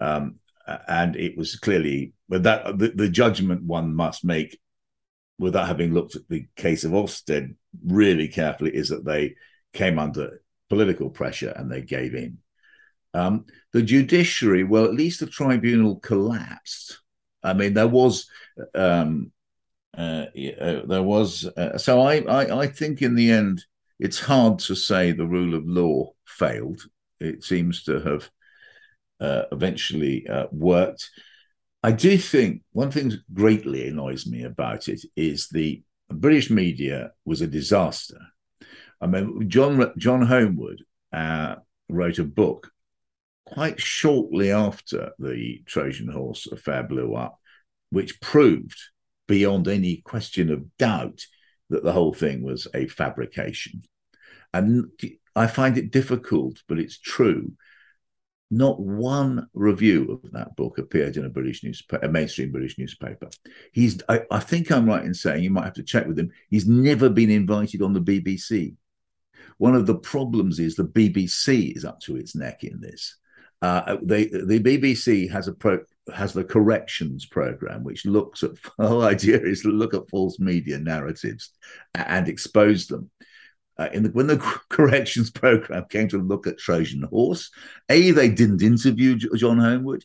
[0.00, 0.36] um,
[0.88, 4.58] and it was clearly but that the, the judgment one must make
[5.38, 9.34] without having looked at the case of Ofsted really carefully is that they
[9.72, 12.38] came under political pressure and they gave in.
[13.14, 17.00] Um, the judiciary, well, at least the tribunal collapsed
[17.42, 18.28] I mean, there was,
[18.74, 19.32] um,
[19.96, 20.26] uh,
[20.60, 21.46] uh, there was.
[21.56, 23.64] Uh, so I, I, I think in the end,
[24.00, 26.82] it's hard to say the rule of law failed.
[27.20, 28.30] It seems to have
[29.20, 31.10] uh, eventually uh, worked.
[31.82, 37.12] I do think one thing that greatly annoys me about it is the British media
[37.26, 38.18] was a disaster.
[39.00, 40.82] I mean, John John Holmwood
[41.12, 41.56] uh,
[41.88, 42.70] wrote a book
[43.46, 47.38] quite shortly after the Trojan horse affair blew up,
[47.90, 48.78] which proved
[49.26, 51.20] beyond any question of doubt
[51.70, 53.82] that the whole thing was a fabrication.
[54.52, 54.90] And
[55.34, 57.52] I find it difficult, but it's true.
[58.50, 63.30] Not one review of that book appeared in a British newspaper, a mainstream British newspaper.
[63.72, 66.32] He's, I, I think I'm right in saying you might have to check with him.
[66.48, 68.74] He's never been invited on the BBC.
[69.58, 73.16] One of the problems is the BBC is up to its neck in this.
[73.62, 75.78] Uh, they, the BBC has a pro,
[76.14, 80.38] has the corrections program, which looks at the whole idea is to look at false
[80.38, 81.50] media narratives
[81.94, 83.10] and expose them.
[83.78, 87.50] Uh, in the, when the corrections program came to look at Trojan Horse,
[87.88, 90.04] a they didn't interview John Holmwood,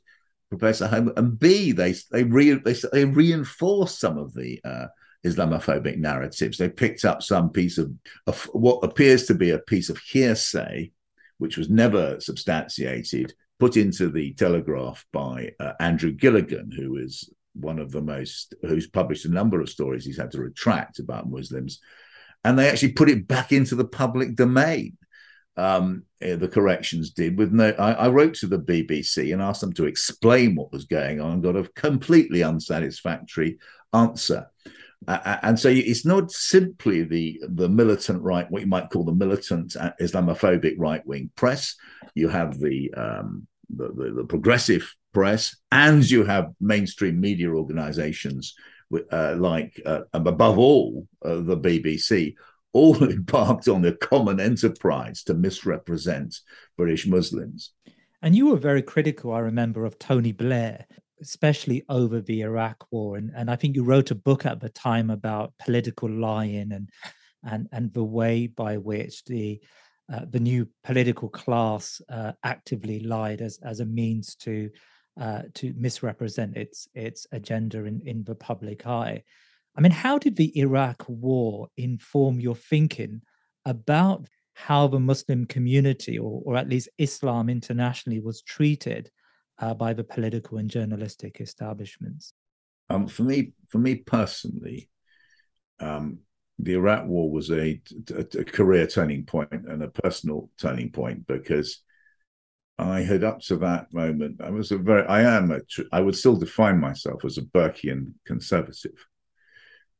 [0.50, 4.88] Professor Holmwood, and b they they, re, they, they reinforced some of the uh,
[5.26, 6.58] Islamophobic narratives.
[6.58, 7.92] They picked up some piece of,
[8.28, 10.92] of what appears to be a piece of hearsay,
[11.40, 17.80] which was never substantiated, put into the Telegraph by uh, Andrew Gilligan, who is one
[17.80, 21.80] of the most, who's published a number of stories he's had to retract about Muslims.
[22.44, 24.98] And they actually put it back into the public domain.
[25.58, 27.70] Um, eh, the corrections did with no.
[27.70, 31.32] I, I, wrote to the BBC and asked them to explain what was going on
[31.32, 33.58] and got a completely unsatisfactory
[33.94, 34.48] answer.
[35.08, 39.12] Uh, and so it's not simply the the militant right, what you might call the
[39.12, 41.76] militant uh, Islamophobic right wing press.
[42.14, 48.56] You have the, um, the, the, the progressive press, and you have mainstream media organisations
[49.12, 52.36] uh, like, uh, above all, uh, the BBC,
[52.74, 56.40] all embarked on a common enterprise to misrepresent
[56.78, 57.72] British Muslims.
[58.22, 60.88] And you were very critical, I remember, of Tony Blair
[61.22, 63.18] especially over the Iraq war.
[63.18, 66.90] And, and I think you wrote a book at the time about political lying and
[67.44, 69.62] and and the way by which the
[70.12, 74.70] uh, the new political class uh, actively lied as as a means to
[75.20, 79.24] uh, to misrepresent its its agenda in, in the public eye.
[79.78, 83.22] I mean, how did the Iraq war inform your thinking
[83.66, 89.12] about how the Muslim community, or, or at least Islam internationally, was treated
[89.60, 92.34] uh, by the political and journalistic establishments?
[92.90, 94.90] Um, for me, for me personally,
[95.80, 96.20] um,
[96.60, 101.28] the Iraq War was a, a, a, career turning point and a personal turning point
[101.28, 101.82] because
[102.78, 105.58] I had up to that moment, I was a very, I am,
[105.92, 109.06] I would still define myself as a Burkean conservative.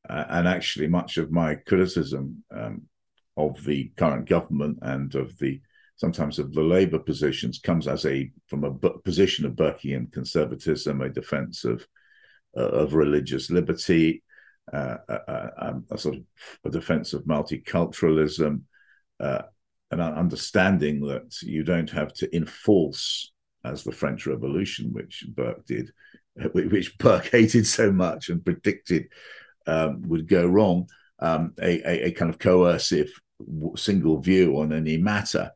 [0.08, 2.84] Uh, and actually, much of my criticism um,
[3.38, 5.62] of the current government and of the
[5.98, 11.10] sometimes of the Labour positions comes as a from a position of Burkean conservatism, a
[11.10, 11.86] defence of
[12.58, 14.24] uh, of religious liberty,
[14.74, 16.24] uh, a, uh, a, uh, um, a, sort of
[16.66, 18.62] a defence of multiculturalism,
[19.20, 19.44] uh,
[19.92, 23.32] an understanding that you don't have to enforce,
[23.64, 25.92] as the French Revolution, which Burke did,
[26.54, 29.08] which Burke hated so much and predicted
[29.68, 30.88] um, would go wrong,
[31.20, 33.12] um, a, a, kind of coercive
[33.76, 35.52] single view on any matter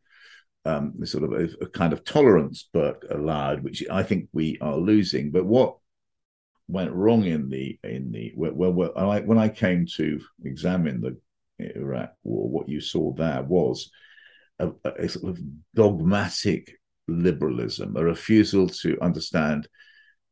[0.65, 4.77] um, sort of a, a, kind of tolerance Burke allowed, which I think we are
[4.77, 5.31] losing.
[5.31, 5.77] But what
[6.67, 11.17] went wrong in the in the well, well I, when I came to examine the
[11.75, 13.89] Iraq War, what you saw there was
[14.59, 15.39] a, a sort of
[15.73, 19.67] dogmatic liberalism, a refusal to understand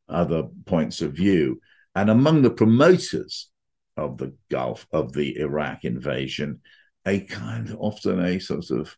[0.09, 1.59] other points of view,
[1.95, 3.49] and among the promoters
[3.95, 6.61] of the Gulf of the Iraq invasion,
[7.05, 8.95] a kind of often a sort of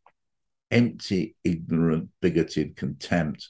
[0.72, 3.50] empty, ignorant, bigoted contempt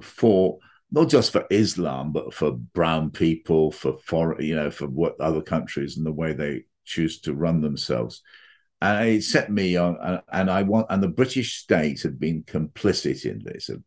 [0.00, 0.58] for
[0.90, 5.42] not just for Islam, but for brown people, for foreign, you know, for what other
[5.42, 8.22] countries and the way they choose to run themselves.
[8.80, 13.24] And it set me on, and I want, and the British state had been complicit
[13.24, 13.70] in this.
[13.70, 13.82] And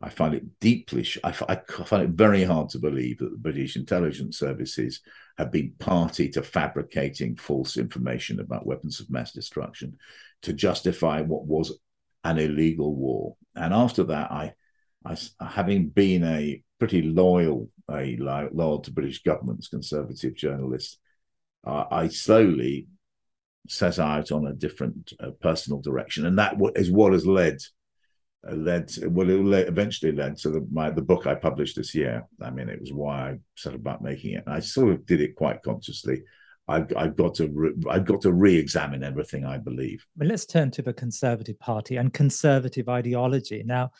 [0.00, 4.38] I find it deeply, I find it very hard to believe that the British intelligence
[4.38, 5.00] services
[5.38, 9.98] have been party to fabricating false information about weapons of mass destruction
[10.42, 11.78] to justify what was
[12.24, 13.36] an illegal war.
[13.54, 14.54] And after that, I,
[15.04, 20.98] I having been a pretty loyal, a loyal to British government's conservative journalist,
[21.64, 22.88] uh, I slowly
[23.68, 27.58] set out on a different uh, personal direction, and that is what has led
[28.48, 32.26] uh, led well it eventually led to the, my the book I published this year.
[32.40, 34.44] I mean, it was why I set about making it.
[34.46, 36.22] I sort of did it quite consciously.
[36.68, 40.06] I've, I've got to re, I've got to re-examine everything I believe.
[40.16, 43.62] Well, let's turn to the Conservative Party and conservative ideology.
[43.64, 43.90] Now,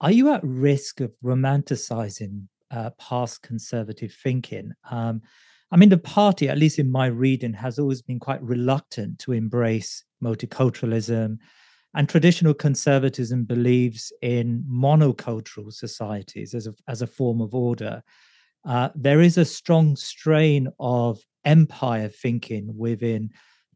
[0.00, 4.72] are you at risk of romanticizing uh, past conservative thinking?
[4.90, 5.22] Um,
[5.70, 9.32] I mean, the party, at least in my reading, has always been quite reluctant to
[9.32, 11.38] embrace multiculturalism,
[11.94, 18.02] and traditional conservatism believes in monocultural societies as a, as a form of order.
[18.64, 23.30] Uh, there is a strong strain of empire thinking within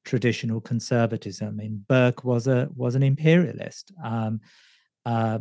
[0.04, 1.48] traditional conservatism.
[1.48, 3.92] I mean, Burke was a was an imperialist.
[4.02, 4.40] Um,
[5.06, 5.38] uh,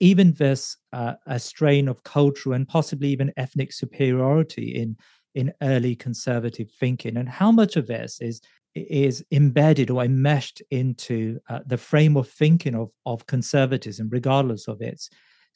[0.00, 4.96] even there's uh, a strain of cultural and possibly even ethnic superiority in
[5.34, 7.16] in early conservative thinking.
[7.16, 8.40] And how much of this is
[8.74, 14.80] is embedded or enmeshed into uh, the frame of thinking of, of conservatism, regardless of
[14.80, 15.10] its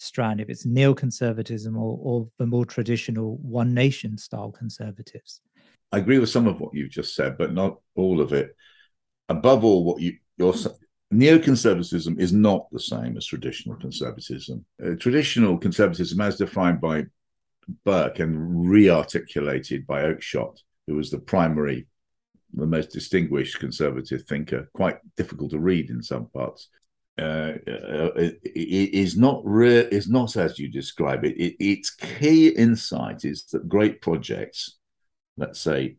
[0.05, 5.41] strand, if it's neoconservatism or, or the more traditional one nation style conservatives.
[5.93, 8.57] I agree with some of what you've just said, but not all of it.
[9.29, 10.53] Above all, what you your
[11.13, 14.65] neoconservatism is not the same as traditional conservatism.
[14.85, 17.05] Uh, traditional conservatism, as defined by
[17.85, 21.87] Burke and re-articulated by Oakeshott, who was the primary,
[22.53, 26.69] the most distinguished conservative thinker, quite difficult to read in some parts.
[27.17, 31.37] Uh, uh, is not re- is not as you describe it.
[31.37, 31.55] it.
[31.61, 34.79] Its key insight is that great projects,
[35.37, 35.97] let's say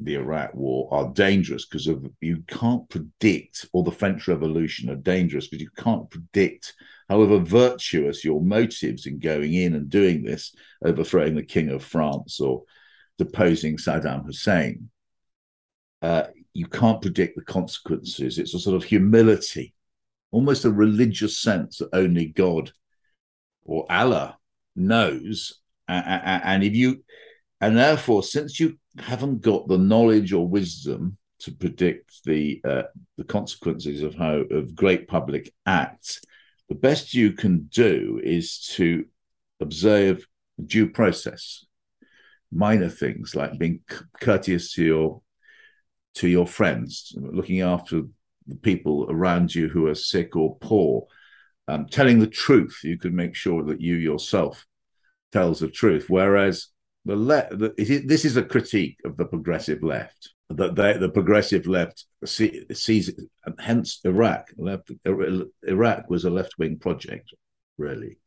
[0.00, 4.96] the Iraq War, are dangerous because of you can't predict, or the French Revolution are
[4.96, 6.74] dangerous because you can't predict
[7.08, 10.52] however virtuous your motives in going in and doing this,
[10.84, 12.64] overthrowing the King of France or
[13.18, 14.90] deposing Saddam Hussein,
[16.02, 18.38] uh, you can't predict the consequences.
[18.38, 19.74] It's a sort of humility,
[20.36, 22.70] almost a religious sense that only God
[23.64, 24.36] or Allah
[24.76, 25.62] knows.
[25.88, 27.02] And if you,
[27.62, 32.82] and therefore, since you haven't got the knowledge or wisdom to predict the uh,
[33.16, 36.20] the consequences of how of great public acts,
[36.68, 39.06] the best you can do is to
[39.60, 40.26] observe
[40.62, 41.64] due process,
[42.52, 43.80] minor things like being
[44.20, 45.22] courteous to your
[46.16, 48.02] to your friends, looking after
[48.46, 51.06] the people around you who are sick or poor,
[51.68, 52.80] um, telling the truth.
[52.82, 54.66] You can make sure that you yourself
[55.32, 56.06] tells the truth.
[56.08, 56.68] Whereas
[57.04, 62.04] the left, this is a critique of the progressive left that they, the progressive left
[62.24, 63.12] see, sees,
[63.58, 64.48] hence Iraq.
[64.56, 64.90] Left,
[65.66, 67.34] Iraq was a left-wing project,
[67.78, 68.18] really,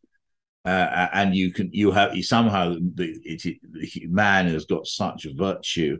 [0.65, 5.27] uh, and you can you have you somehow the, it, the man has got such
[5.35, 5.97] virtue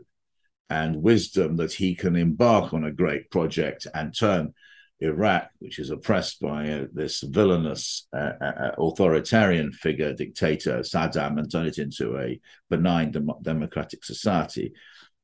[0.70, 4.54] and wisdom that he can embark on a great project and turn
[5.00, 11.38] Iraq, which is oppressed by uh, this villainous uh, uh, uh authoritarian figure, dictator Saddam,
[11.38, 14.72] and turn it into a benign dem- democratic society.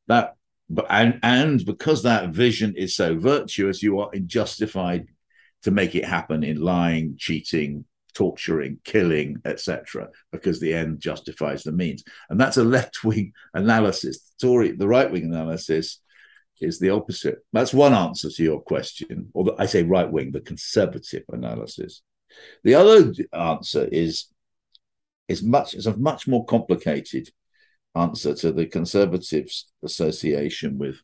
[0.09, 0.34] That
[0.68, 5.07] but and and because that vision is so virtuous, you are justified
[5.62, 7.84] to make it happen in lying, cheating,
[8.17, 10.09] torturing, killing, etc.
[10.33, 14.19] Because the end justifies the means, and that's a left-wing analysis.
[14.41, 16.01] The Tory, the right-wing analysis
[16.61, 17.39] is the opposite.
[17.53, 22.03] That's one answer to your question, or I say right-wing, the conservative analysis.
[22.64, 24.27] The other answer is
[25.29, 27.29] is much is a much more complicated
[27.95, 30.97] answer to the Conservatives' association with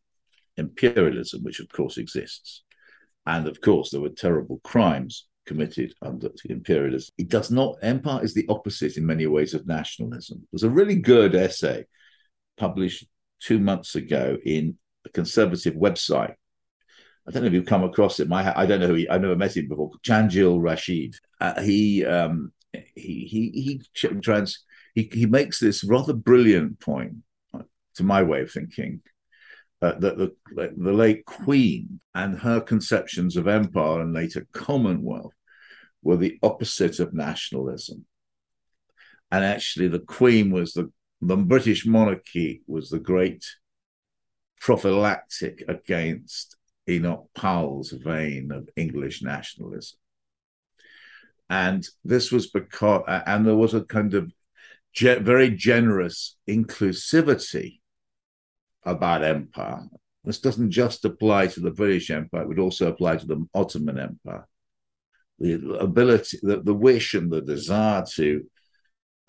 [0.56, 2.62] imperialism, which of course exists.
[3.26, 7.12] And of course, there were terrible crimes committed under imperialism.
[7.18, 10.46] It does not, empire is the opposite in many ways of nationalism.
[10.52, 11.86] There's a really good essay
[12.56, 13.06] published
[13.40, 16.34] two months ago in a conservative website.
[17.26, 18.28] I don't know if you've come across it.
[18.28, 19.90] My, I don't know who he, I've never met him before.
[20.04, 21.14] Janjil Rashid.
[21.40, 23.80] Uh, he, um, he, he, he
[24.20, 24.64] trans,
[24.94, 27.14] he, he makes this rather brilliant point,
[27.96, 29.02] to my way of thinking,
[29.82, 35.34] uh, that the, the late Queen and her conceptions of empire and later Commonwealth
[36.02, 38.06] were the opposite of nationalism.
[39.32, 43.44] And actually, the Queen was the, the British monarchy was the great
[44.60, 46.56] prophylactic against
[46.88, 49.98] Enoch Powell's vein of English nationalism.
[51.50, 54.32] And this was because, and there was a kind of
[54.94, 57.80] ge- very generous inclusivity
[58.84, 59.82] about empire.
[60.24, 63.98] This doesn't just apply to the British Empire, it would also apply to the Ottoman
[63.98, 64.46] Empire.
[65.38, 68.44] The ability, the, the wish and the desire to,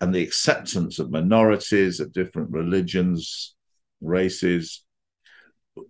[0.00, 3.54] and the acceptance of minorities, of different religions,
[4.00, 4.84] races,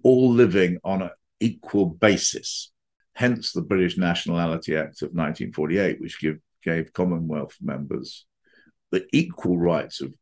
[0.03, 1.11] all living on an
[1.41, 2.71] equal basis.
[3.15, 8.25] Hence the British Nationality Act of 1948, which give, gave Commonwealth members
[8.91, 10.15] the equal rights of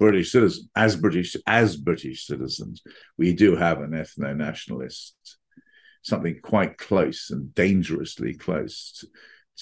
[0.00, 2.82] British citizens as British as British citizens.
[3.18, 5.14] We do have an ethno nationalist,
[6.02, 9.06] something quite close and dangerously close to,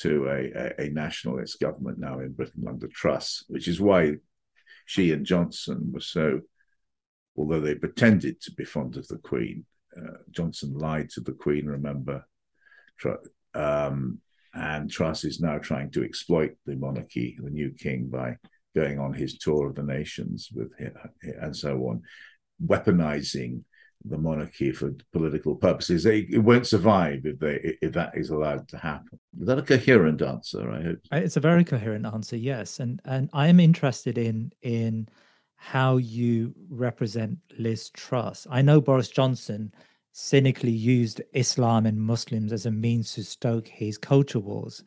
[0.03, 4.15] to a, a, a, nationalist government now in Britain under Truss, which is why
[4.87, 6.43] she and Johnson were so,
[7.37, 9.67] although they pretended to be fond of the Queen,
[9.97, 11.67] uh, Johnson lied to the Queen.
[11.67, 12.25] Remember,
[13.55, 14.21] um,
[14.55, 18.37] and Truss is now trying to exploit the monarchy, the new king, by
[18.75, 22.03] going on his tour of the nations with him, and so on,
[22.65, 23.63] weaponizing
[24.05, 26.07] the monarchy for political purposes.
[26.07, 29.19] It won't survive if they if that is allowed to happen.
[29.41, 30.71] Is that a coherent answer?
[30.71, 32.37] I hope uh, it's a very coherent answer.
[32.37, 35.09] Yes, and and I am interested in in
[35.57, 38.47] how you represent Liz Truss.
[38.49, 39.73] I know Boris Johnson
[40.13, 44.85] cynically used Islam and Muslims as a means to stoke his culture wars.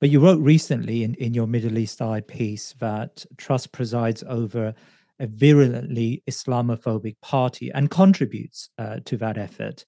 [0.00, 4.74] But you wrote recently in, in your Middle East Eye piece that Truss presides over
[5.18, 9.84] a virulently Islamophobic party and contributes uh, to that effort.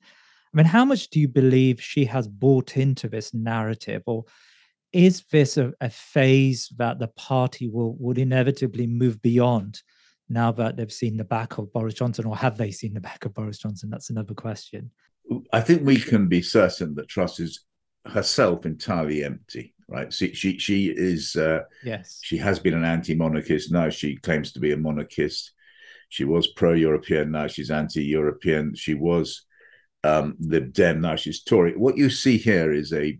[0.53, 4.25] I mean, how much do you believe she has bought into this narrative, or
[4.93, 9.81] is this a, a phase that the party will would inevitably move beyond
[10.29, 13.25] now that they've seen the back of Boris Johnson, or have they seen the back
[13.25, 13.91] of Boris Johnson?
[13.91, 14.91] That's another question.
[15.53, 17.65] I think we can be certain that Truss is
[18.07, 20.13] herself entirely empty right?
[20.13, 22.21] She she she is uh, yes.
[22.23, 23.73] She has been an anti-monarchist.
[23.73, 25.53] Now she claims to be a monarchist.
[26.09, 27.33] She was pro-European.
[27.33, 28.75] Now she's anti-European.
[28.75, 29.45] She was
[30.05, 31.01] um, Lib Dem.
[31.01, 31.77] Now she's Tory.
[31.77, 33.19] What you see here is a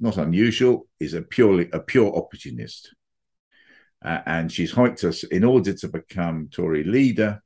[0.00, 0.86] not unusual.
[1.00, 2.94] Is a purely a pure opportunist,
[4.04, 7.42] uh, and she's hiked us in order to become Tory leader.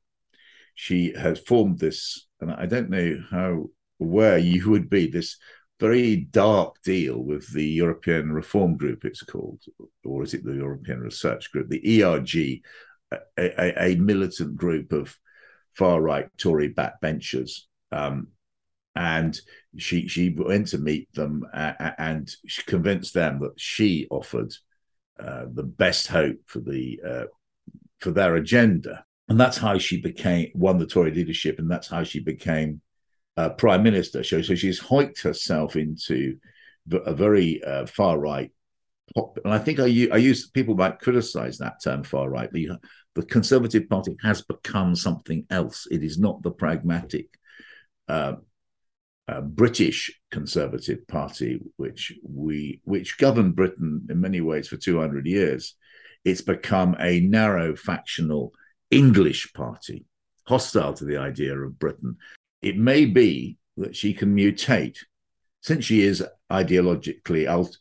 [0.75, 5.37] She has formed this, and I don't know how aware you would be this
[5.79, 9.61] very dark deal with the European Reform Group, it's called,
[10.03, 12.61] or is it the European Research Group, the ERG,
[13.11, 15.17] a, a, a militant group of
[15.73, 17.61] far right Tory backbenchers.
[17.91, 18.27] Um,
[18.95, 19.39] and
[19.77, 22.29] she she went to meet them and
[22.65, 24.53] convinced them that she offered
[25.19, 27.23] uh, the best hope for the uh,
[27.99, 32.03] for their agenda, and that's how she became won the Tory leadership, and that's how
[32.03, 32.81] she became
[33.39, 34.21] uh, prime minister.
[34.21, 36.35] So, so she's hiked herself into
[36.91, 38.51] a very uh, far right.
[39.15, 42.51] And I think I, I use people might criticize that term far right.
[42.51, 42.71] The,
[43.15, 45.87] the Conservative Party has become something else.
[45.89, 47.27] It is not the pragmatic
[48.09, 48.33] uh,
[49.29, 55.75] uh, British Conservative Party, which we which governed Britain in many ways for 200 years.
[56.25, 58.51] It's become a narrow factional
[58.91, 60.05] English party,
[60.45, 62.17] hostile to the idea of Britain
[62.61, 64.97] it may be that she can mutate.
[65.61, 67.77] Since she is ideologically ult-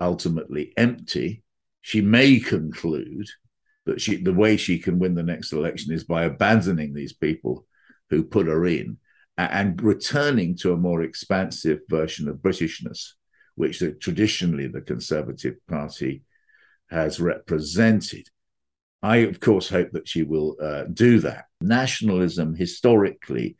[0.00, 1.42] ultimately empty,
[1.80, 3.26] she may conclude
[3.86, 7.66] that she, the way she can win the next election is by abandoning these people
[8.10, 8.98] who put her in
[9.36, 13.12] and returning to a more expansive version of Britishness,
[13.56, 16.22] which the, traditionally the Conservative Party
[16.90, 18.28] has represented.
[19.02, 21.46] I, of course, hope that she will uh, do that.
[21.60, 23.56] Nationalism historically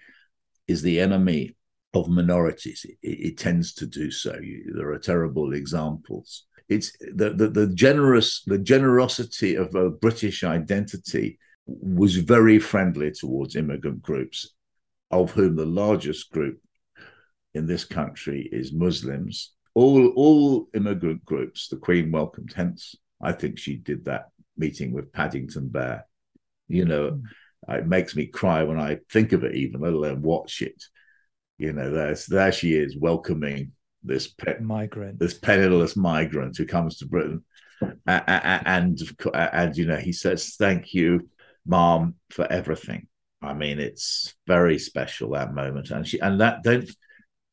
[0.67, 1.57] is the enemy
[1.95, 2.85] of minorities.
[2.85, 4.37] It, it tends to do so.
[4.41, 6.47] You, there are terrible examples.
[6.69, 13.57] It's the, the, the generous the generosity of a British identity was very friendly towards
[13.57, 14.51] immigrant groups,
[15.11, 16.61] of whom the largest group
[17.55, 19.53] in this country is Muslims.
[19.75, 22.53] All all immigrant groups, the Queen welcomed.
[22.55, 26.07] Hence, I think she did that meeting with Paddington Bear.
[26.69, 27.23] You know, mm
[27.69, 30.83] it makes me cry when I think of it, even let alone watch it.
[31.59, 36.99] You know, there's there she is welcoming this pe- migrant, this penniless migrant who comes
[36.99, 37.45] to Britain,
[38.07, 38.23] and,
[38.67, 39.01] and
[39.35, 41.29] and you know he says thank you,
[41.67, 43.07] mom, for everything.
[43.41, 46.91] I mean, it's very special that moment, and she and that don't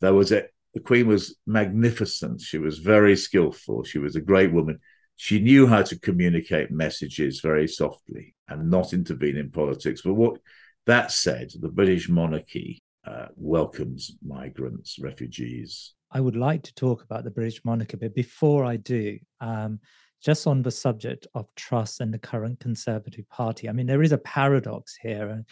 [0.02, 2.42] there was a the Queen was magnificent.
[2.42, 3.84] She was very skillful.
[3.84, 4.80] She was a great woman.
[5.22, 10.02] She knew how to communicate messages very softly and not intervene in politics.
[10.02, 10.40] But what
[10.88, 15.94] that said, the British monarchy uh, welcomes migrants, refugees.
[16.10, 19.80] I would like to talk about the British monarchy, but before I do, um,
[20.24, 24.14] just on the subject of Truss and the current Conservative Party, I mean, there is
[24.14, 25.46] a paradox here.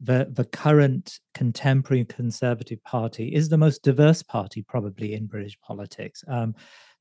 [0.00, 6.24] The, the current contemporary Conservative Party is the most diverse party probably in British politics.
[6.26, 6.56] Um,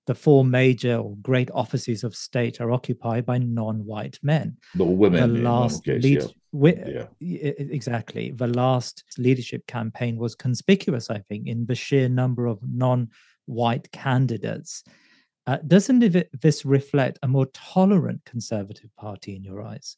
[0.08, 4.58] the four major or great offices of state are occupied by non-white men.
[4.76, 5.36] The women.
[5.36, 6.24] The last case, lead,
[6.88, 7.06] yeah.
[7.20, 7.52] yeah.
[7.58, 8.32] exactly.
[8.32, 14.84] The last leadership campaign was conspicuous, I think, in the sheer number of non-white candidates.
[15.48, 19.98] Uh, doesn't this reflect a more tolerant conservative party in your eyes?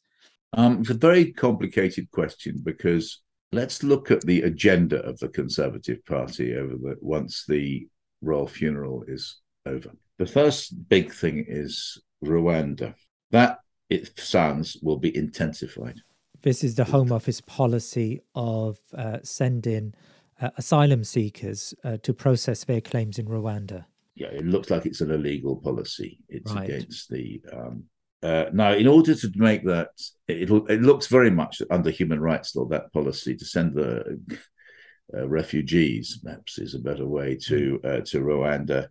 [0.56, 3.20] Um, it's a very complicated question because
[3.52, 7.88] let's look at the agenda of the Conservative Party over the once the
[8.22, 9.90] royal funeral is over.
[10.18, 12.94] The first big thing is Rwanda.
[13.30, 13.58] That,
[13.90, 16.00] it sounds, will be intensified.
[16.42, 19.94] This is the Home Office policy of uh, sending
[20.40, 23.86] uh, asylum seekers uh, to process their claims in Rwanda.
[24.14, 26.18] Yeah, it looks like it's an illegal policy.
[26.28, 26.68] It's right.
[26.68, 27.40] against the.
[27.52, 27.84] Um,
[28.22, 29.88] uh, now, in order to make that,
[30.28, 34.18] it, it looks very much under human rights law that policy to send the
[35.16, 38.88] uh, refugees, perhaps is a better way to uh, to Rwanda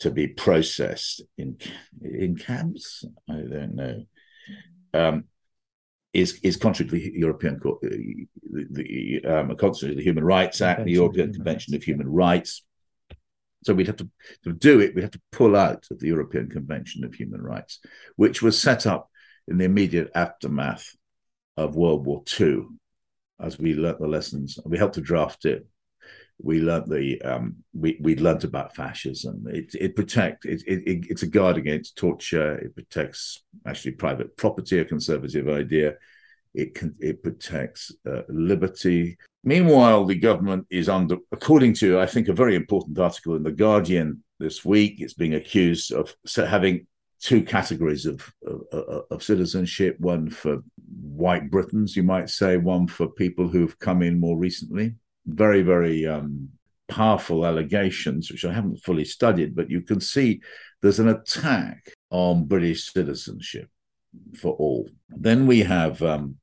[0.00, 1.58] to be processed in
[2.02, 3.04] in camps.
[3.28, 4.04] I don't know.
[4.94, 5.24] Um,
[6.12, 8.26] is is contrary to the European the,
[8.70, 12.64] the um, contrary to the Human Rights Act, the European Convention of Human Rights.
[13.64, 14.08] So we'd have to,
[14.44, 14.94] to do it.
[14.94, 17.80] We'd have to pull out of the European Convention of Human Rights,
[18.16, 19.10] which was set up
[19.48, 20.94] in the immediate aftermath
[21.56, 22.66] of World War II,
[23.40, 24.58] as we learnt the lessons.
[24.58, 25.66] And we helped to draft it.
[26.40, 29.44] We learnt the um, we we learnt about fascism.
[29.48, 32.56] It it protects it, it, it's a guard against torture.
[32.58, 35.94] It protects actually private property, a conservative idea.
[36.54, 39.18] It can it protects uh, liberty.
[39.44, 43.52] Meanwhile, the government is under, according to I think a very important article in the
[43.52, 45.00] Guardian this week.
[45.00, 46.86] It's being accused of having
[47.20, 48.32] two categories of,
[48.72, 50.62] of, of, citizenship one for
[51.00, 54.94] white Britons, you might say, one for people who've come in more recently.
[55.28, 56.48] Very, very um,
[56.88, 60.40] powerful allegations, which I haven't fully studied, but you can see
[60.80, 63.68] there's an attack on British citizenship
[64.40, 64.88] for all.
[65.10, 66.36] Then we have um,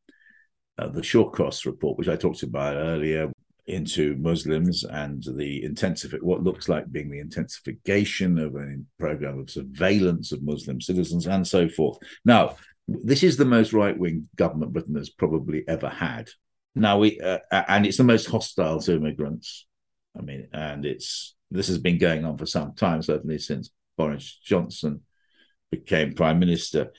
[0.78, 3.32] uh, the Shawcross report, which I talked about earlier,
[3.68, 9.50] into Muslims and the intensive what looks like being the intensification of a program of
[9.50, 11.98] surveillance of Muslim citizens and so forth.
[12.24, 12.58] Now,
[12.88, 16.30] this is the most right wing government Britain has probably ever had.
[16.76, 19.66] Now we uh, and it's the most hostile to immigrants.
[20.18, 24.40] I mean, and it's this has been going on for some time, certainly since Boris
[24.44, 25.02] Johnson
[25.72, 26.92] became prime minister.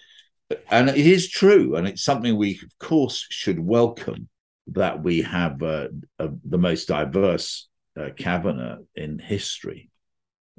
[0.70, 4.28] And it is true, and it's something we, of course, should welcome
[4.68, 7.68] that we have uh, uh, the most diverse
[8.00, 9.90] uh, cabinet in history,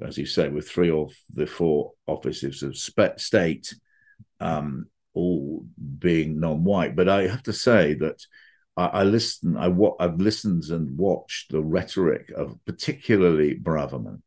[0.02, 3.74] as you say, with three of the four offices of state
[4.40, 5.64] um, all
[5.98, 6.94] being non-white.
[6.94, 8.24] But I have to say that
[8.78, 14.22] I, I listen, I wa- I've listened and watched the rhetoric of particularly Braverman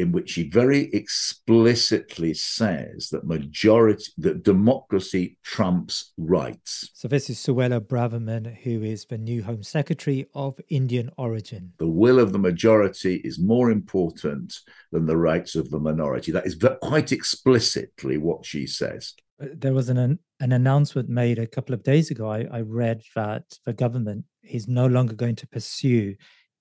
[0.00, 6.90] in which he very explicitly says that majority that democracy trumps rights.
[6.94, 11.72] So this is Suella Braverman, who is the new Home Secretary of Indian origin.
[11.78, 14.58] The will of the majority is more important
[14.90, 16.32] than the rights of the minority.
[16.32, 19.14] That is quite explicitly what she says.
[19.40, 22.30] There was an an announcement made a couple of days ago.
[22.30, 26.14] I, I read that the government is no longer going to pursue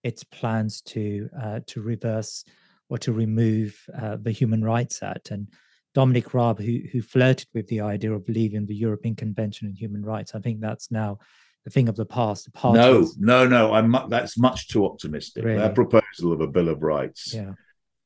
[0.03, 2.45] its plans to uh, to reverse
[2.89, 5.31] or to remove uh, the Human Rights Act.
[5.31, 5.47] And
[5.93, 10.03] Dominic Raab, who, who flirted with the idea of leaving the European Convention on Human
[10.03, 11.19] Rights, I think that's now
[11.67, 12.45] a thing of the past.
[12.45, 13.73] The parties, no, no, no.
[13.73, 15.43] I'm mu- that's much too optimistic.
[15.43, 15.59] Really?
[15.59, 17.53] Their proposal of a Bill of Rights, yeah.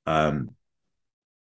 [0.05, 0.49] um,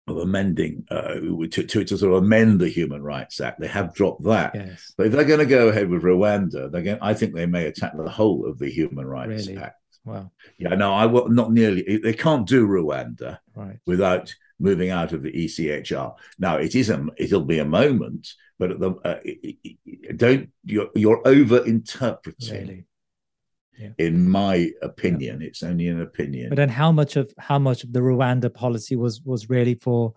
[0.08, 3.94] of amending uh, to, to, to sort of amend the Human Rights Act, they have
[3.94, 4.54] dropped that.
[4.54, 4.92] Yes.
[4.96, 6.98] But if they're going to go ahead with Rwanda, they're going.
[7.00, 9.62] I think they may attack the whole of the Human Rights really?
[9.62, 9.78] Act.
[10.04, 10.32] Wow.
[10.58, 11.98] Yeah, no, I will not nearly.
[11.98, 13.78] They can't do Rwanda right.
[13.86, 16.14] without moving out of the ECHR.
[16.38, 18.28] Now, it is a, it'll be a moment,
[18.58, 19.20] but the, uh,
[20.16, 22.60] don't you're, you're over interpreting.
[22.68, 22.84] Really?
[23.78, 23.88] Yeah.
[23.98, 25.46] In my opinion, yeah.
[25.46, 26.50] it's only an opinion.
[26.50, 30.12] But then, how much of how much of the Rwanda policy was was really for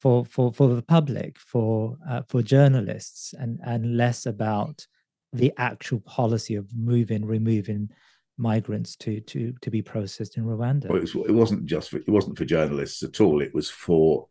[0.00, 4.86] for for for the public, for uh, for journalists, and and less about
[5.32, 7.90] the actual policy of moving, removing
[8.38, 10.88] migrants to to to be processed in Rwanda.
[10.88, 13.40] Well, it, was, it wasn't just for, it wasn't for journalists at all.
[13.40, 14.28] It was for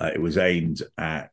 [0.00, 1.32] uh, it was aimed at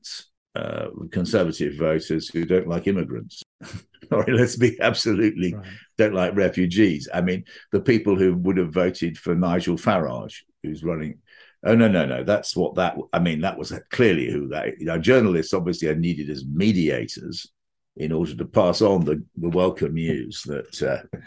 [0.56, 3.44] uh, conservative voters who don't like immigrants.
[4.12, 5.66] All right, let's be absolutely right.
[5.98, 7.10] don't like refugees.
[7.14, 11.20] I mean, the people who would have voted for Nigel Farage, who's running.
[11.66, 12.24] Oh no, no, no!
[12.24, 12.96] That's what that.
[13.12, 14.80] I mean, that was clearly who that.
[14.80, 17.52] You know, journalists obviously are needed as mediators
[17.98, 21.18] in order to pass on the, the welcome news that uh,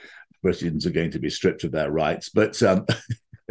[0.43, 2.31] Britons are going to be stripped of their rights.
[2.31, 2.87] But um,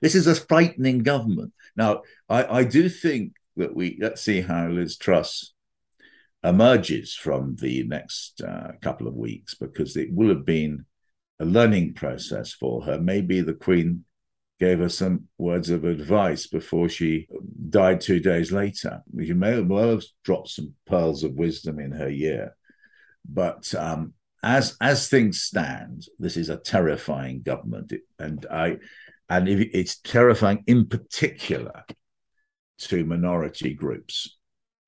[0.00, 1.52] this is a frightening government.
[1.76, 5.54] Now, I, I, do think that we let's see how Liz Truss
[6.44, 10.84] emerges from the next uh, couple of weeks because it will have been
[11.40, 13.00] a learning process for her.
[13.00, 14.04] Maybe the Queen
[14.60, 17.28] gave her some words of advice before she
[17.70, 19.02] died two days later.
[19.22, 22.56] She may well have dropped some pearls of wisdom in her year.
[23.28, 28.78] But um, as as things stand, this is a terrifying government, and I,
[29.28, 31.84] and it's terrifying in particular
[32.78, 34.37] to minority groups.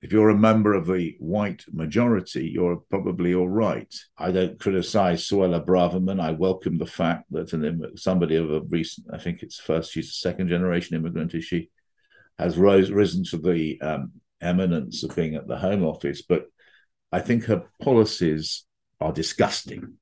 [0.01, 3.93] If you're a member of the white majority, you're probably all right.
[4.17, 6.19] I don't criticize Suella Braverman.
[6.19, 10.09] I welcome the fact that an, somebody of a recent, I think it's first, she's
[10.09, 11.69] a second generation immigrant, is she,
[12.39, 16.23] has rose, risen to the um, eminence of being at the Home Office.
[16.23, 16.45] But
[17.11, 18.65] I think her policies
[18.99, 19.97] are disgusting,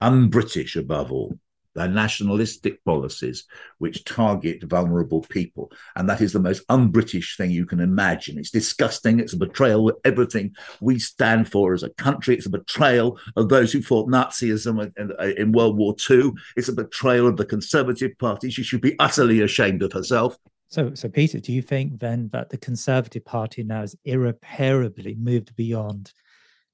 [0.00, 1.38] un-British above all.
[1.78, 3.44] They're nationalistic policies
[3.78, 5.70] which target vulnerable people.
[5.94, 8.36] And that is the most un British thing you can imagine.
[8.38, 9.20] It's disgusting.
[9.20, 12.34] It's a betrayal of everything we stand for as a country.
[12.34, 16.32] It's a betrayal of those who fought Nazism in, in World War II.
[16.56, 18.50] It's a betrayal of the Conservative Party.
[18.50, 20.36] She should be utterly ashamed of herself.
[20.70, 25.56] So, so Peter, do you think then that the Conservative Party now has irreparably moved
[25.56, 26.12] beyond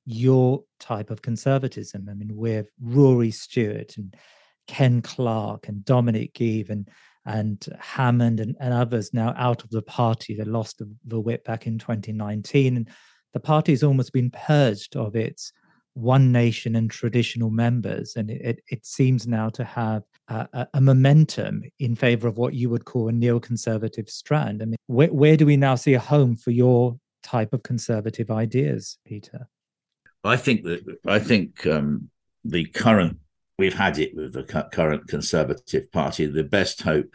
[0.04, 2.08] your type of conservatism?
[2.10, 4.16] I mean, with Rory Stewart and
[4.66, 6.88] Ken Clarke and Dominic Grieve and
[7.26, 10.34] and Hammond and, and others now out of the party.
[10.34, 12.76] They lost the, the whip back in 2019.
[12.76, 12.88] And
[13.32, 15.52] the party has almost been purged of its
[15.94, 18.16] one nation and traditional members.
[18.16, 22.68] And it, it seems now to have a, a, momentum in favor of what you
[22.68, 24.60] would call a neoconservative strand.
[24.60, 28.30] I mean, where, where do we now see a home for your type of conservative
[28.30, 29.48] ideas, Peter?
[30.24, 32.08] I think that I think um,
[32.44, 33.18] the current
[33.58, 34.42] we've had it with the
[34.72, 36.26] current Conservative Party.
[36.26, 37.14] The best hope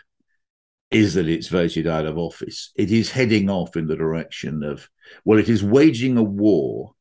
[0.92, 2.72] is that it's voted out of office.
[2.76, 4.90] It is heading off in the direction of
[5.26, 6.94] well, it is waging a war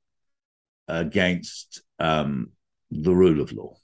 [0.89, 2.51] against um,
[2.91, 3.77] the rule of law.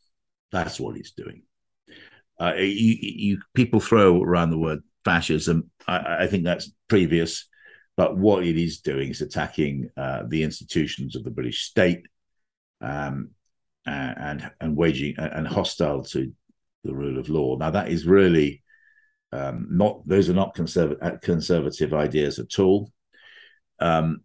[0.51, 1.43] That's what it's doing.
[2.41, 5.71] Uh, you, you, people throw around the word fascism.
[5.87, 7.47] I, I, think that's previous,
[7.97, 12.07] but what it is doing is attacking uh, the institutions of the British state
[12.81, 13.31] um,
[13.87, 16.33] and and waging and hostile to
[16.85, 17.57] the rule of law.
[17.57, 18.63] Now that is really
[19.33, 22.93] um, not; those are not conservative conservative ideas at all.
[23.81, 24.21] Um,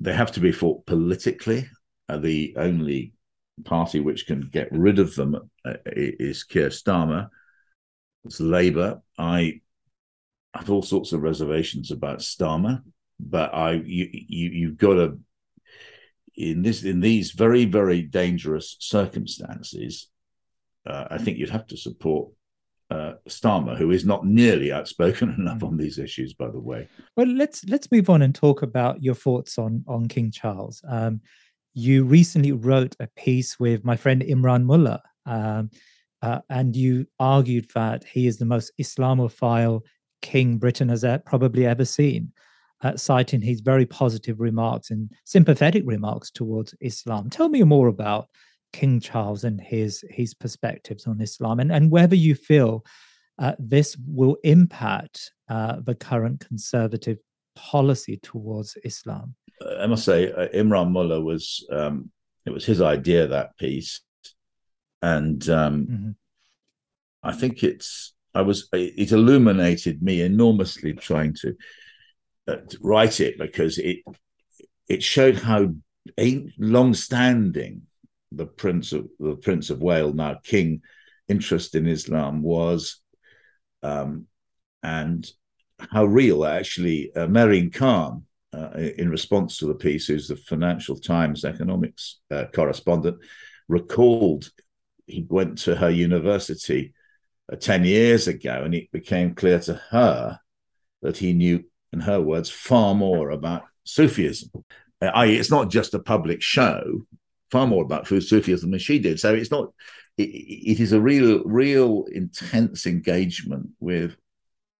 [0.00, 1.68] they have to be fought politically
[2.08, 3.14] uh, the only
[3.64, 7.28] party which can get rid of them uh, is Keir Starmer.
[8.24, 9.00] It's Labour.
[9.18, 9.60] I
[10.54, 12.82] have all sorts of reservations about Starmer,
[13.20, 15.18] but I you, you you've got to
[16.36, 20.08] in this in these very very dangerous circumstances.
[20.86, 22.30] Uh, I think you'd have to support
[22.90, 26.88] uh, Starmer, who is not nearly outspoken enough on these issues, by the way.
[27.16, 30.82] Well, let's let's move on and talk about your thoughts on on King Charles.
[30.88, 31.20] Um,
[31.74, 35.70] you recently wrote a piece with my friend Imran Mulla, um,
[36.22, 39.82] uh, and you argued that he is the most Islamophile
[40.22, 42.32] king Britain has probably ever seen,
[42.82, 47.30] uh, citing his very positive remarks and sympathetic remarks towards Islam.
[47.30, 48.28] Tell me more about
[48.72, 52.84] King Charles and his his perspectives on Islam, and, and whether you feel
[53.38, 57.18] uh, this will impact uh, the current conservative
[57.56, 59.34] policy towards Islam.
[59.80, 62.10] I must say, uh, Imran Mulla was um,
[62.44, 64.00] it was his idea that piece,
[65.02, 66.10] and um, mm-hmm.
[67.22, 71.56] I think it's I was it illuminated me enormously trying uh, to
[72.80, 73.98] write it because it
[74.88, 75.68] it showed how
[76.58, 77.82] long-standing
[78.32, 80.82] the prince of the Prince of Wales, now King,
[81.28, 83.00] interest in Islam was,
[83.82, 84.26] um,
[84.82, 85.30] and
[85.78, 87.26] how real actually uh,
[87.72, 93.18] Khan uh, in response to the piece, who's the Financial Times economics uh, correspondent,
[93.68, 94.50] recalled
[95.06, 96.94] he went to her university
[97.52, 100.38] uh, 10 years ago and it became clear to her
[101.02, 101.64] that he knew,
[101.94, 104.50] in her words, far more about Sufism.
[105.00, 107.06] Uh, I.e., it's not just a public show,
[107.50, 109.18] far more about Sufism than she did.
[109.20, 109.72] So it's not,
[110.18, 114.16] it, it is a real, real intense engagement with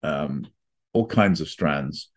[0.03, 0.47] um,
[0.93, 2.11] all kinds of strands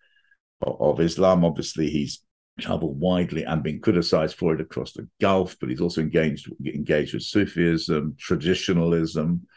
[0.61, 1.45] of Islam.
[1.45, 2.23] Obviously, he's
[2.59, 7.13] traveled widely and been criticized for it across the Gulf, but he's also engaged engaged
[7.13, 9.47] with Sufism, traditionalism,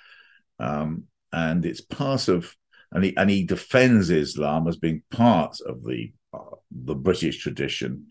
[0.58, 2.54] um, and it's part of
[2.92, 8.06] and he and he defends Islam as being part of the uh, the British tradition,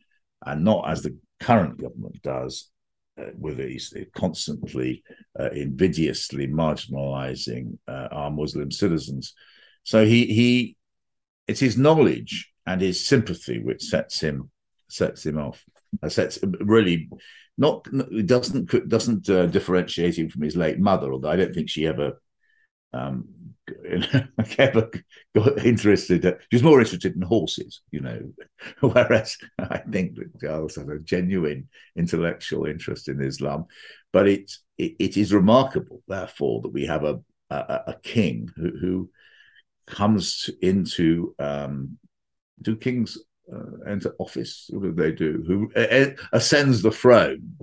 [0.45, 2.69] and not as the current government does,
[3.19, 5.03] uh, with it constantly
[5.39, 9.33] uh, invidiously marginalizing uh, our Muslim citizens.
[9.83, 10.77] So he he
[11.47, 14.49] it's his knowledge and his sympathy which sets him
[14.87, 15.63] sets him off.
[16.03, 17.09] Uh, sets really
[17.57, 17.87] not
[18.25, 22.21] doesn't doesn't uh, differentiate him from his late mother, although I don't think she ever
[22.93, 23.25] um,
[24.57, 24.89] ever
[25.35, 26.23] got interested.
[26.23, 28.21] she was more interested in horses, you know,
[28.81, 33.65] whereas I think that Charles had a genuine intellectual interest in Islam.
[34.11, 37.19] But it it, it is remarkable, therefore, that we have a
[37.49, 39.09] a, a king who, who
[39.87, 41.97] comes into um,
[42.61, 43.17] do kings
[43.53, 44.69] uh, enter office?
[44.71, 45.43] What do they do?
[45.47, 47.57] Who uh, ascends the throne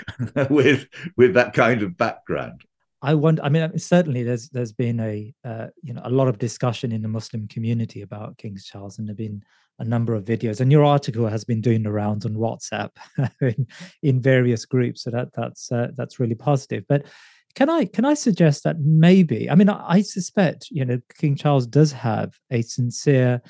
[0.50, 2.62] with with that kind of background?
[3.02, 3.42] I wonder.
[3.42, 7.02] I mean, certainly there's there's been a uh, you know a lot of discussion in
[7.02, 9.42] the Muslim community about King Charles, and there've been
[9.78, 10.60] a number of videos.
[10.60, 12.90] And your article has been doing the rounds on WhatsApp
[13.40, 13.66] in,
[14.02, 16.84] in various groups, so that that's uh, that's really positive.
[16.88, 17.06] But
[17.54, 21.34] can I can I suggest that maybe I mean I, I suspect you know King
[21.34, 23.42] Charles does have a sincere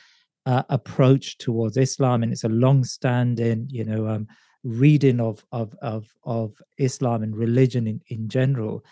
[0.46, 4.26] uh, approach towards Islam and it's a long-standing you know um,
[4.64, 8.84] reading of of of of Islam and religion in, in general.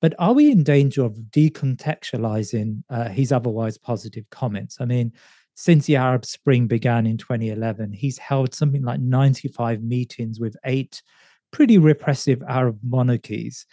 [0.00, 4.78] But are we in danger of decontextualizing uh, his otherwise positive comments?
[4.80, 5.12] I mean,
[5.54, 11.02] since the Arab Spring began in 2011, he's held something like 95 meetings with eight
[11.50, 13.66] pretty repressive Arab monarchies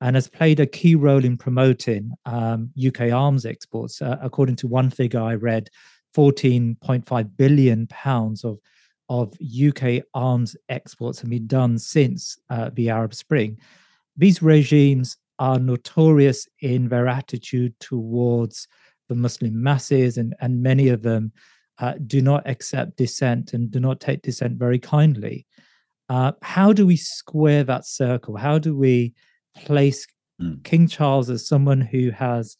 [0.00, 4.00] and has played a key role in promoting um, UK arms exports.
[4.00, 5.68] Uh, according to one figure I read,
[6.16, 8.58] 14.5 billion pounds of
[9.08, 13.56] of UK arms exports have been done since uh, the Arab Spring.
[14.16, 18.68] These regimes are notorious in their attitude towards
[19.08, 21.32] the Muslim masses, and, and many of them
[21.78, 25.46] uh, do not accept dissent and do not take dissent very kindly.
[26.08, 28.36] Uh, how do we square that circle?
[28.36, 29.14] How do we
[29.64, 30.06] place
[30.40, 30.62] mm.
[30.64, 32.56] King Charles as someone who has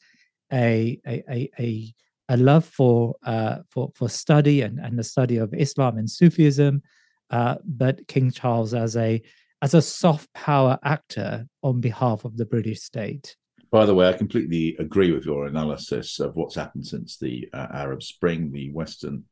[0.52, 1.94] a, a, a, a
[2.28, 6.82] a love for uh, for for study and, and the study of Islam and Sufism,
[7.30, 9.22] uh, but King Charles as a
[9.62, 13.36] as a soft power actor on behalf of the British state.
[13.70, 17.66] By the way, I completely agree with your analysis of what's happened since the uh,
[17.72, 19.24] Arab Spring, the Western,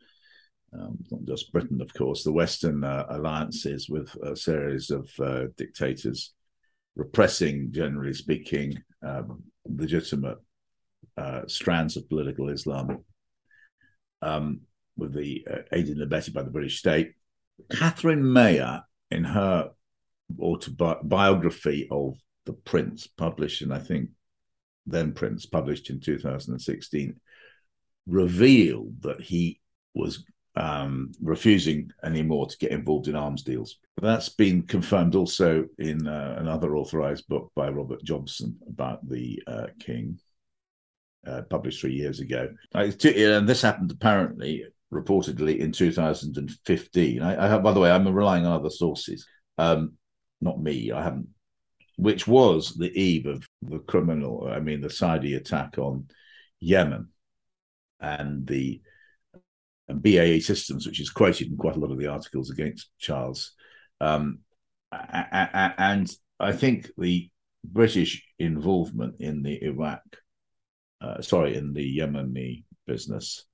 [0.72, 5.44] um, not just Britain, of course, the Western uh, alliances with a series of uh,
[5.56, 6.32] dictators
[6.96, 10.38] repressing, generally speaking, um, legitimate
[11.16, 13.04] uh, strands of political Islam
[14.22, 14.60] um,
[14.96, 17.12] with the uh, aided and abetted by the British state.
[17.70, 19.70] Catherine Mayer, in her
[20.40, 22.16] autobiography of
[22.46, 24.10] the Prince, published in, I think,
[24.86, 27.18] then Prince, published in 2016,
[28.06, 29.60] revealed that he
[29.94, 30.24] was
[30.56, 33.78] um, refusing anymore to get involved in arms deals.
[34.00, 39.66] That's been confirmed also in uh, another authorized book by Robert Jobson about the uh,
[39.80, 40.18] king
[41.26, 42.50] uh, published three years ago.
[42.74, 47.22] And this happened apparently, reportedly, in 2015.
[47.22, 49.26] I, I by the way, I'm relying on other sources,
[49.58, 49.94] um,
[50.44, 50.92] not me.
[50.92, 51.28] I haven't,
[51.96, 56.08] which was the eve of the criminal, I mean, the Saudi attack on
[56.60, 57.08] Yemen
[58.00, 58.80] and the
[59.88, 63.52] and BAE Systems, which is quoted in quite a lot of the articles against Charles.
[64.00, 64.38] Um,
[64.92, 67.28] and I think the
[67.64, 70.00] British involvement in the Iraq
[71.04, 73.44] uh, sorry, in the Yemeni business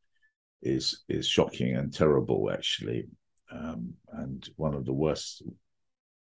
[0.62, 3.09] is is shocking and terrible, actually,
[3.51, 5.43] um, and one of the worst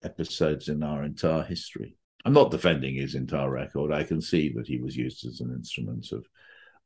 [0.04, 1.96] episodes in our entire history.
[2.24, 3.92] I'm not defending his entire record.
[3.92, 6.26] I can see that he was used as an instrument of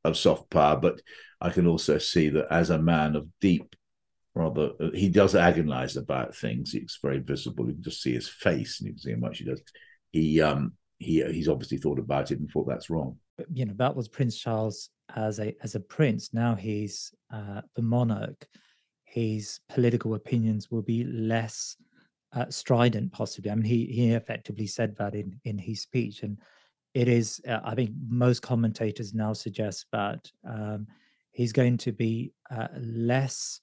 [0.04, 1.00] of soft power, but
[1.40, 3.76] I can also see that as a man of deep,
[4.34, 6.74] rather, he does agonize about things.
[6.74, 7.68] It's very visible.
[7.68, 9.62] You can just see his face, and you can see how much he does.
[10.10, 13.16] He um he he's obviously thought about it and thought that's wrong
[13.52, 16.32] you know that was Prince Charles as a as a prince.
[16.32, 18.46] Now he's uh, the monarch.
[19.04, 21.76] His political opinions will be less
[22.34, 23.50] uh, strident, possibly.
[23.50, 26.38] I mean, he he effectively said that in in his speech, and
[26.94, 27.40] it is.
[27.46, 30.86] Uh, I think most commentators now suggest that um,
[31.32, 33.60] he's going to be uh, less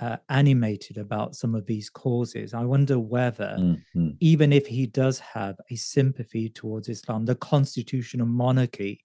[0.00, 2.54] uh, animated about some of these causes.
[2.54, 4.10] I wonder whether, mm-hmm.
[4.20, 9.00] even if he does have a sympathy towards Islam, the constitutional monarchy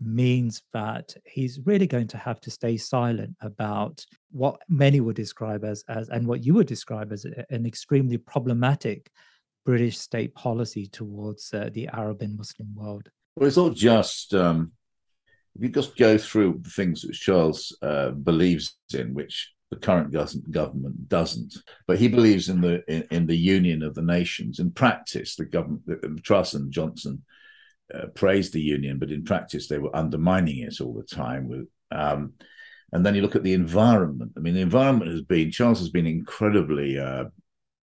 [0.00, 5.64] means that he's really going to have to stay silent about what many would describe
[5.64, 9.10] as, as and what you would describe as an extremely problematic
[9.64, 13.10] British state policy towards uh, the Arab and Muslim world.
[13.36, 14.72] Well, it's not just um,
[15.56, 20.12] if you just go through the things that Charles uh, believes in, which the current
[20.50, 21.54] government doesn't.
[21.86, 24.58] But he believes in the in, in the union of the nations.
[24.58, 27.24] In practice, the government, the, Truss and Johnson,
[27.94, 31.48] uh, praised the union, but in practice they were undermining it all the time.
[31.48, 32.34] With um,
[32.92, 34.32] and then you look at the environment.
[34.36, 37.24] I mean, the environment has been Charles has been incredibly uh,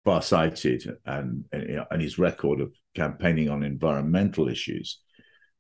[0.05, 4.99] far-sighted, and, and his record of campaigning on environmental issues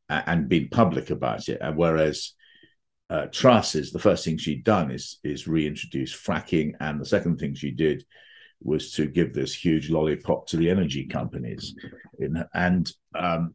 [0.08, 2.34] and, and being public about it, and whereas
[3.10, 7.38] uh, Truss is the first thing she'd done is is reintroduce fracking, and the second
[7.38, 8.04] thing she did
[8.64, 11.74] was to give this huge lollipop to the energy companies,
[12.18, 13.54] in, and um,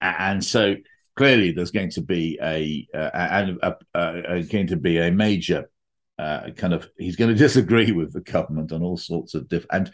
[0.00, 0.74] and so
[1.20, 5.70] clearly there's going to be a uh, and uh, going to be a major
[6.18, 9.70] uh, kind of he's going to disagree with the government on all sorts of different
[9.70, 9.92] and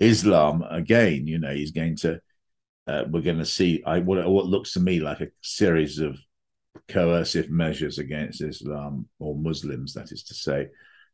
[0.00, 1.26] Islam again.
[1.26, 2.20] You know, he's going to.
[2.86, 6.18] Uh, we're going to see I, what, what looks to me like a series of
[6.88, 10.68] coercive measures against Islam or Muslims, that is to say,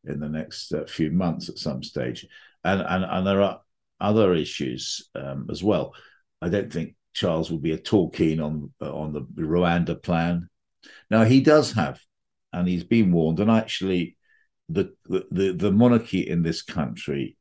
[0.04, 2.26] in the next uh, few months at some stage.
[2.62, 3.62] And, and, and there are
[4.00, 5.94] other issues um, as well.
[6.42, 10.48] I don't think Charles will be at all keen on on the Rwanda plan.
[11.10, 12.00] Now he does have,
[12.52, 13.40] and he's been warned.
[13.40, 14.16] And actually,
[14.68, 17.36] the the the monarchy in this country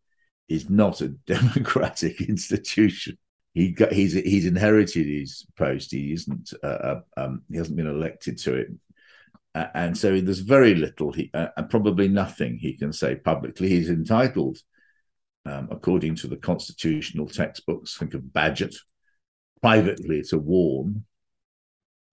[0.49, 3.17] is not a democratic institution.
[3.53, 5.91] He got he's he's inherited his post.
[5.91, 8.67] He isn't uh, uh um, he hasn't been elected to it,
[9.55, 13.67] uh, and so there's very little he uh, and probably nothing he can say publicly.
[13.67, 14.57] He's entitled,
[15.45, 18.75] um, according to the constitutional textbooks, think of Bagehot,
[19.61, 21.05] privately to warn.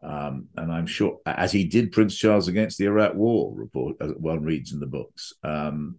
[0.03, 4.13] Um, and I'm sure, as he did Prince Charles against the Iraq War, report as
[4.17, 5.33] one reads in the books.
[5.43, 5.97] Um,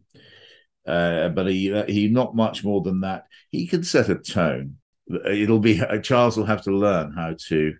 [0.87, 3.25] uh, but he uh, he not much more than that.
[3.49, 4.77] He can set a tone.
[5.25, 7.73] It'll be uh, Charles will have to learn how to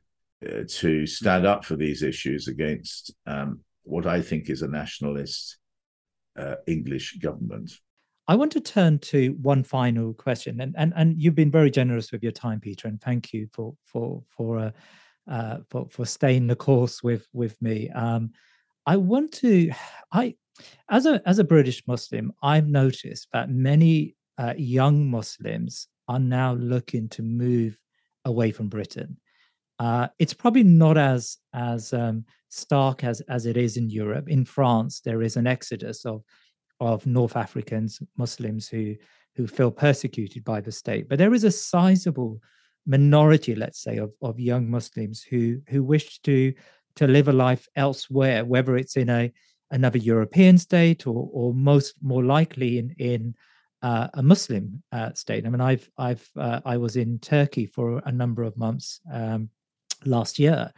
[0.45, 5.57] uh, to stand up for these issues against um, what I think is a nationalist
[6.67, 7.71] English government.
[8.29, 12.11] I want to turn to one final question, and and and you've been very generous
[12.11, 14.71] with your time, Peter, and thank you for for for uh,
[15.27, 17.89] uh, for for staying the course with with me.
[17.89, 18.29] Um,
[18.85, 19.71] I want to,
[20.11, 20.35] I
[20.91, 26.53] as a as a British Muslim, I've noticed that many uh, young Muslims are now
[26.53, 27.81] looking to move
[28.25, 29.17] away from Britain.
[29.79, 34.29] Uh, it's probably not as as um, stark as as it is in Europe.
[34.29, 36.21] In France, there is an exodus of
[36.79, 38.95] of North Africans, Muslims who
[39.35, 42.41] who feel persecuted by the state, but there is a sizable
[42.85, 46.53] minority, let's say, of, of young Muslims who who wish to
[46.95, 49.31] to live a life elsewhere, whether it's in a
[49.71, 53.35] another European state or, or most more likely in in
[53.81, 55.45] uh, a Muslim uh, state.
[55.45, 59.49] I mean, I've I've uh, I was in Turkey for a number of months um,
[60.05, 60.71] last year,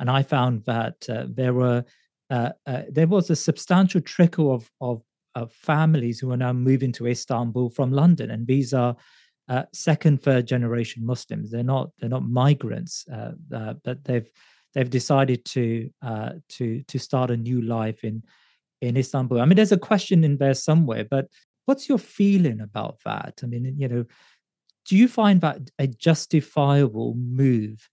[0.00, 1.84] and I found that uh, there were
[2.30, 5.02] uh, uh, there was a substantial trickle of, of
[5.42, 8.96] of families who are now moving to Istanbul from London, and these are
[9.72, 11.50] second, third generation Muslims.
[11.50, 14.30] They're not they're not migrants, but they've
[14.74, 18.22] they've decided to uh, to to start a new life in
[18.80, 19.40] in Istanbul.
[19.40, 21.26] I mean, there's a question in there somewhere, but
[21.66, 23.40] what's your feeling about that?
[23.42, 24.04] I mean, you know,
[24.86, 27.88] do you find that a justifiable move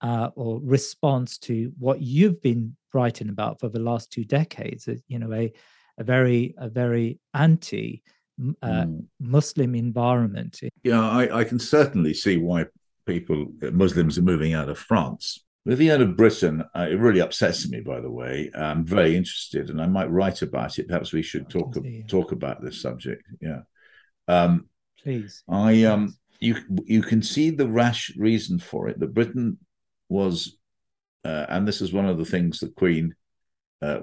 [0.00, 4.88] uh, or response to what you've been writing about for the last two decades?
[5.08, 5.52] You know, a
[5.98, 8.02] a very a very anti
[8.62, 9.04] uh, mm.
[9.20, 10.60] Muslim environment.
[10.82, 12.66] Yeah, I, I can certainly see why
[13.06, 17.20] people Muslims are moving out of France with the end of Britain, uh, it really
[17.20, 17.80] upsets me.
[17.80, 20.88] By the way, I'm very interested, and I might write about it.
[20.88, 21.76] Perhaps we should talk
[22.08, 23.22] talk about this subject.
[23.42, 23.60] Yeah,
[24.28, 24.70] um,
[25.02, 25.42] please.
[25.46, 29.58] I um, you you can see the rash reason for it that Britain
[30.08, 30.56] was,
[31.22, 33.14] uh, and this is one of the things the Queen
[33.80, 34.00] uh,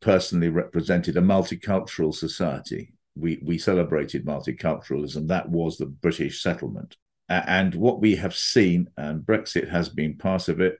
[0.00, 2.94] personally represented a multicultural society.
[3.16, 5.28] We we celebrated multiculturalism.
[5.28, 6.96] That was the British settlement,
[7.28, 10.78] and what we have seen, and Brexit has been part of it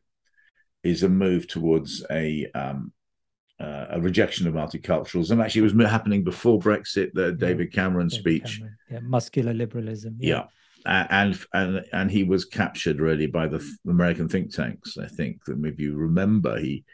[0.82, 2.92] is a move towards a um,
[3.60, 5.42] uh, a rejection of multiculturalism.
[5.42, 7.12] Actually, it was happening before Brexit.
[7.14, 8.76] The David Cameron David speech, Cameron.
[8.90, 10.16] Yeah, muscular liberalism.
[10.20, 10.44] Yeah.
[10.86, 11.06] yeah.
[11.08, 14.98] And and and he was captured really by the American think tanks.
[14.98, 16.84] I think that maybe you remember he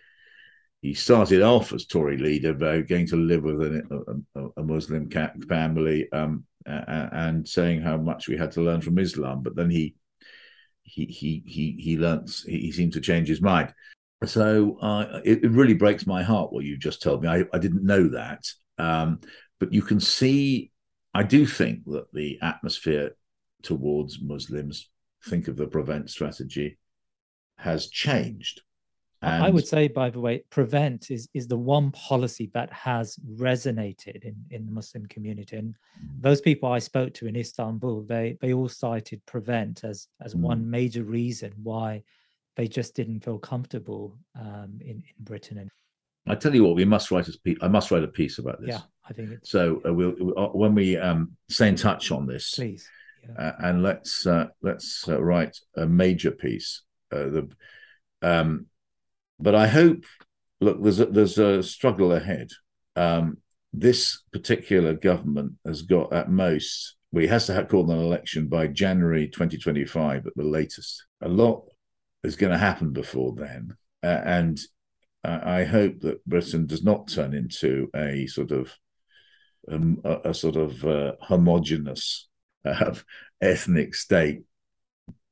[0.83, 5.11] he started off as Tory leader, by going to live with a, a, a Muslim
[5.49, 9.43] family um, and saying how much we had to learn from Islam.
[9.43, 9.95] But then he
[10.83, 13.75] he he he he learns he seemed to change his mind.
[14.25, 17.29] So uh, it, it, really breaks my heart what you just told me.
[17.29, 18.45] I, I didn't know that,
[18.79, 19.21] um,
[19.59, 20.73] but you can see.
[21.15, 23.17] I do think that the atmosphere
[23.63, 24.89] towards Muslims,
[25.27, 26.79] think of the prevent strategy,
[27.57, 28.63] has changed.
[29.23, 33.19] And I would say, by the way, prevent is is the one policy that has
[33.37, 35.57] resonated in, in the Muslim community.
[35.57, 36.23] And mm.
[36.23, 40.41] those people I spoke to in Istanbul, they they all cited prevent as as mm.
[40.41, 42.03] one major reason why
[42.57, 45.59] they just didn't feel comfortable um, in in Britain.
[45.59, 45.71] And
[46.27, 47.59] I tell you what, we must write a piece.
[47.61, 48.71] I must write a piece about this.
[48.71, 49.51] Yeah, I think it's...
[49.51, 49.83] so.
[49.87, 52.89] Uh, we'll, we'll, uh, when we um, stay in touch on this, please,
[53.23, 53.49] yeah.
[53.49, 56.83] uh, and let's uh, let's uh, write a major piece.
[57.13, 57.51] Uh, the
[58.23, 58.67] um,
[59.41, 60.05] but I hope,
[60.61, 62.51] look, there's a, there's a struggle ahead.
[62.97, 63.39] Um,
[63.73, 68.49] this particular government has got at most, well, he has to have called an election
[68.49, 71.05] by January 2025 at the latest.
[71.23, 71.65] A lot
[72.25, 73.77] is going to happen before then.
[74.03, 74.61] Uh, and
[75.23, 78.73] I hope that Britain does not turn into a sort of
[79.71, 82.29] um, a, a, sort of uh, homogenous
[82.65, 82.95] uh,
[83.43, 84.43] ethnic state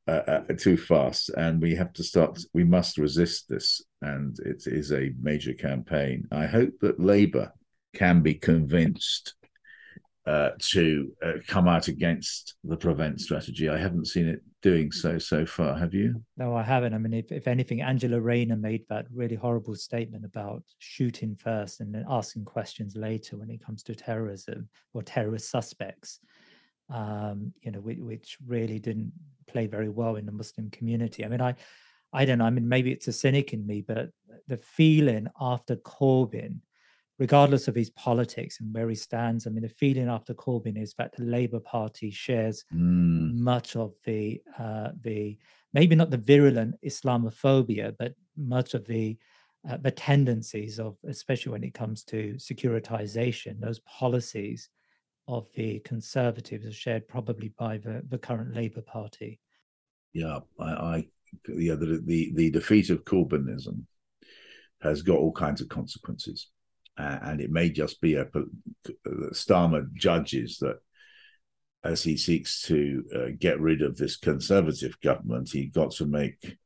[0.08, 2.40] uh, uh, too fast, and we have to start.
[2.54, 6.26] We must resist this, and it is a major campaign.
[6.32, 7.52] I hope that Labour
[7.94, 9.34] can be convinced
[10.26, 13.68] uh, to uh, come out against the prevent strategy.
[13.68, 16.22] I haven't seen it doing so so far, have you?
[16.38, 16.94] No, I haven't.
[16.94, 21.80] I mean, if, if anything, Angela Rayner made that really horrible statement about shooting first
[21.80, 26.20] and then asking questions later when it comes to terrorism or terrorist suspects,
[26.90, 29.12] um, you know, which, which really didn't
[29.48, 31.24] play very well in the Muslim community.
[31.24, 31.54] I mean, I,
[32.12, 32.44] I don't know.
[32.44, 34.10] I mean, maybe it's a cynic in me, but
[34.46, 36.60] the feeling after Corbyn
[37.18, 39.46] regardless of his politics and where he stands.
[39.46, 43.34] I mean, the feeling after Corbyn is that the Labour Party shares mm.
[43.34, 45.36] much of the uh, the
[45.74, 49.16] maybe not the virulent Islamophobia, but much of the
[49.68, 54.70] uh, the tendencies of, especially when it comes to securitization, those policies
[55.28, 59.38] of the Conservatives are shared probably by the, the current Labour Party.
[60.12, 61.04] Yeah, I, I
[61.46, 63.84] yeah, the, the the defeat of Corbynism
[64.80, 66.48] has got all kinds of consequences
[66.98, 68.26] uh, and it may just be a
[69.32, 70.78] Starmer judges that
[71.84, 76.56] as he seeks to uh, get rid of this conservative government, he got to make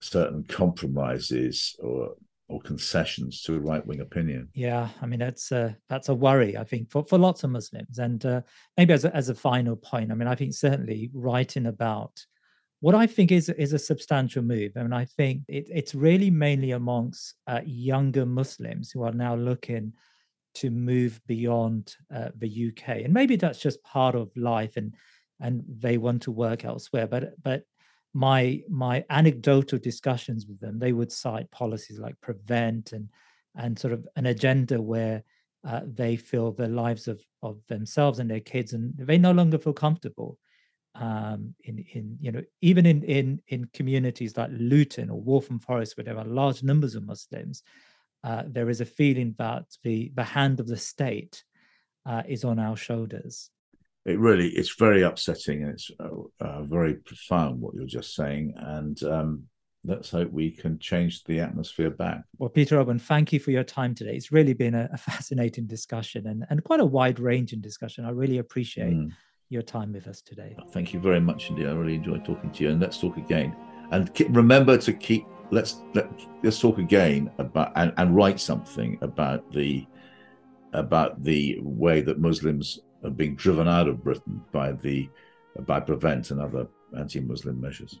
[0.00, 2.14] certain compromises or
[2.48, 4.48] or concessions to a right wing opinion.
[4.54, 7.98] Yeah, I mean that's a that's a worry I think for, for lots of Muslims.
[7.98, 8.40] And uh,
[8.76, 12.18] maybe as a, as a final point, I mean I think certainly writing about
[12.80, 16.30] what I think is is a substantial move, I mean, I think it, it's really
[16.30, 19.92] mainly amongst uh, younger Muslims who are now looking
[20.54, 24.94] to move beyond uh, the UK, and maybe that's just part of life, and
[25.40, 27.06] and they want to work elsewhere.
[27.06, 27.64] But but
[28.14, 33.08] my my anecdotal discussions with them, they would cite policies like prevent and
[33.56, 35.22] and sort of an agenda where
[35.66, 39.58] uh, they feel the lives of of themselves and their kids, and they no longer
[39.58, 40.38] feel comfortable
[40.94, 45.96] um, in in you know even in in in communities like Luton or Waltham Forest,
[45.96, 47.62] where there are large numbers of Muslims,
[48.24, 51.44] uh, there is a feeling that the the hand of the state
[52.06, 53.50] uh, is on our shoulders.
[54.08, 58.54] It really it's very upsetting and it's uh, uh very profound what you're just saying,
[58.56, 59.44] and um,
[59.84, 62.22] let's hope we can change the atmosphere back.
[62.38, 64.16] Well, Peter Oborne, thank you for your time today.
[64.16, 68.04] It's really been a, a fascinating discussion and, and quite a wide ranging discussion.
[68.04, 68.94] I really appreciate.
[68.94, 69.12] Mm
[69.50, 70.54] your time with us today.
[70.72, 71.68] Thank you very much indeed.
[71.68, 73.56] I really enjoyed talking to you, and let's talk again.
[73.90, 76.10] And remember to keep let's let,
[76.42, 79.86] let's talk again about and, and write something about the
[80.74, 82.80] about the way that Muslims
[83.16, 85.08] being driven out of Britain by the
[85.66, 88.00] by prevent and other anti-Muslim measures.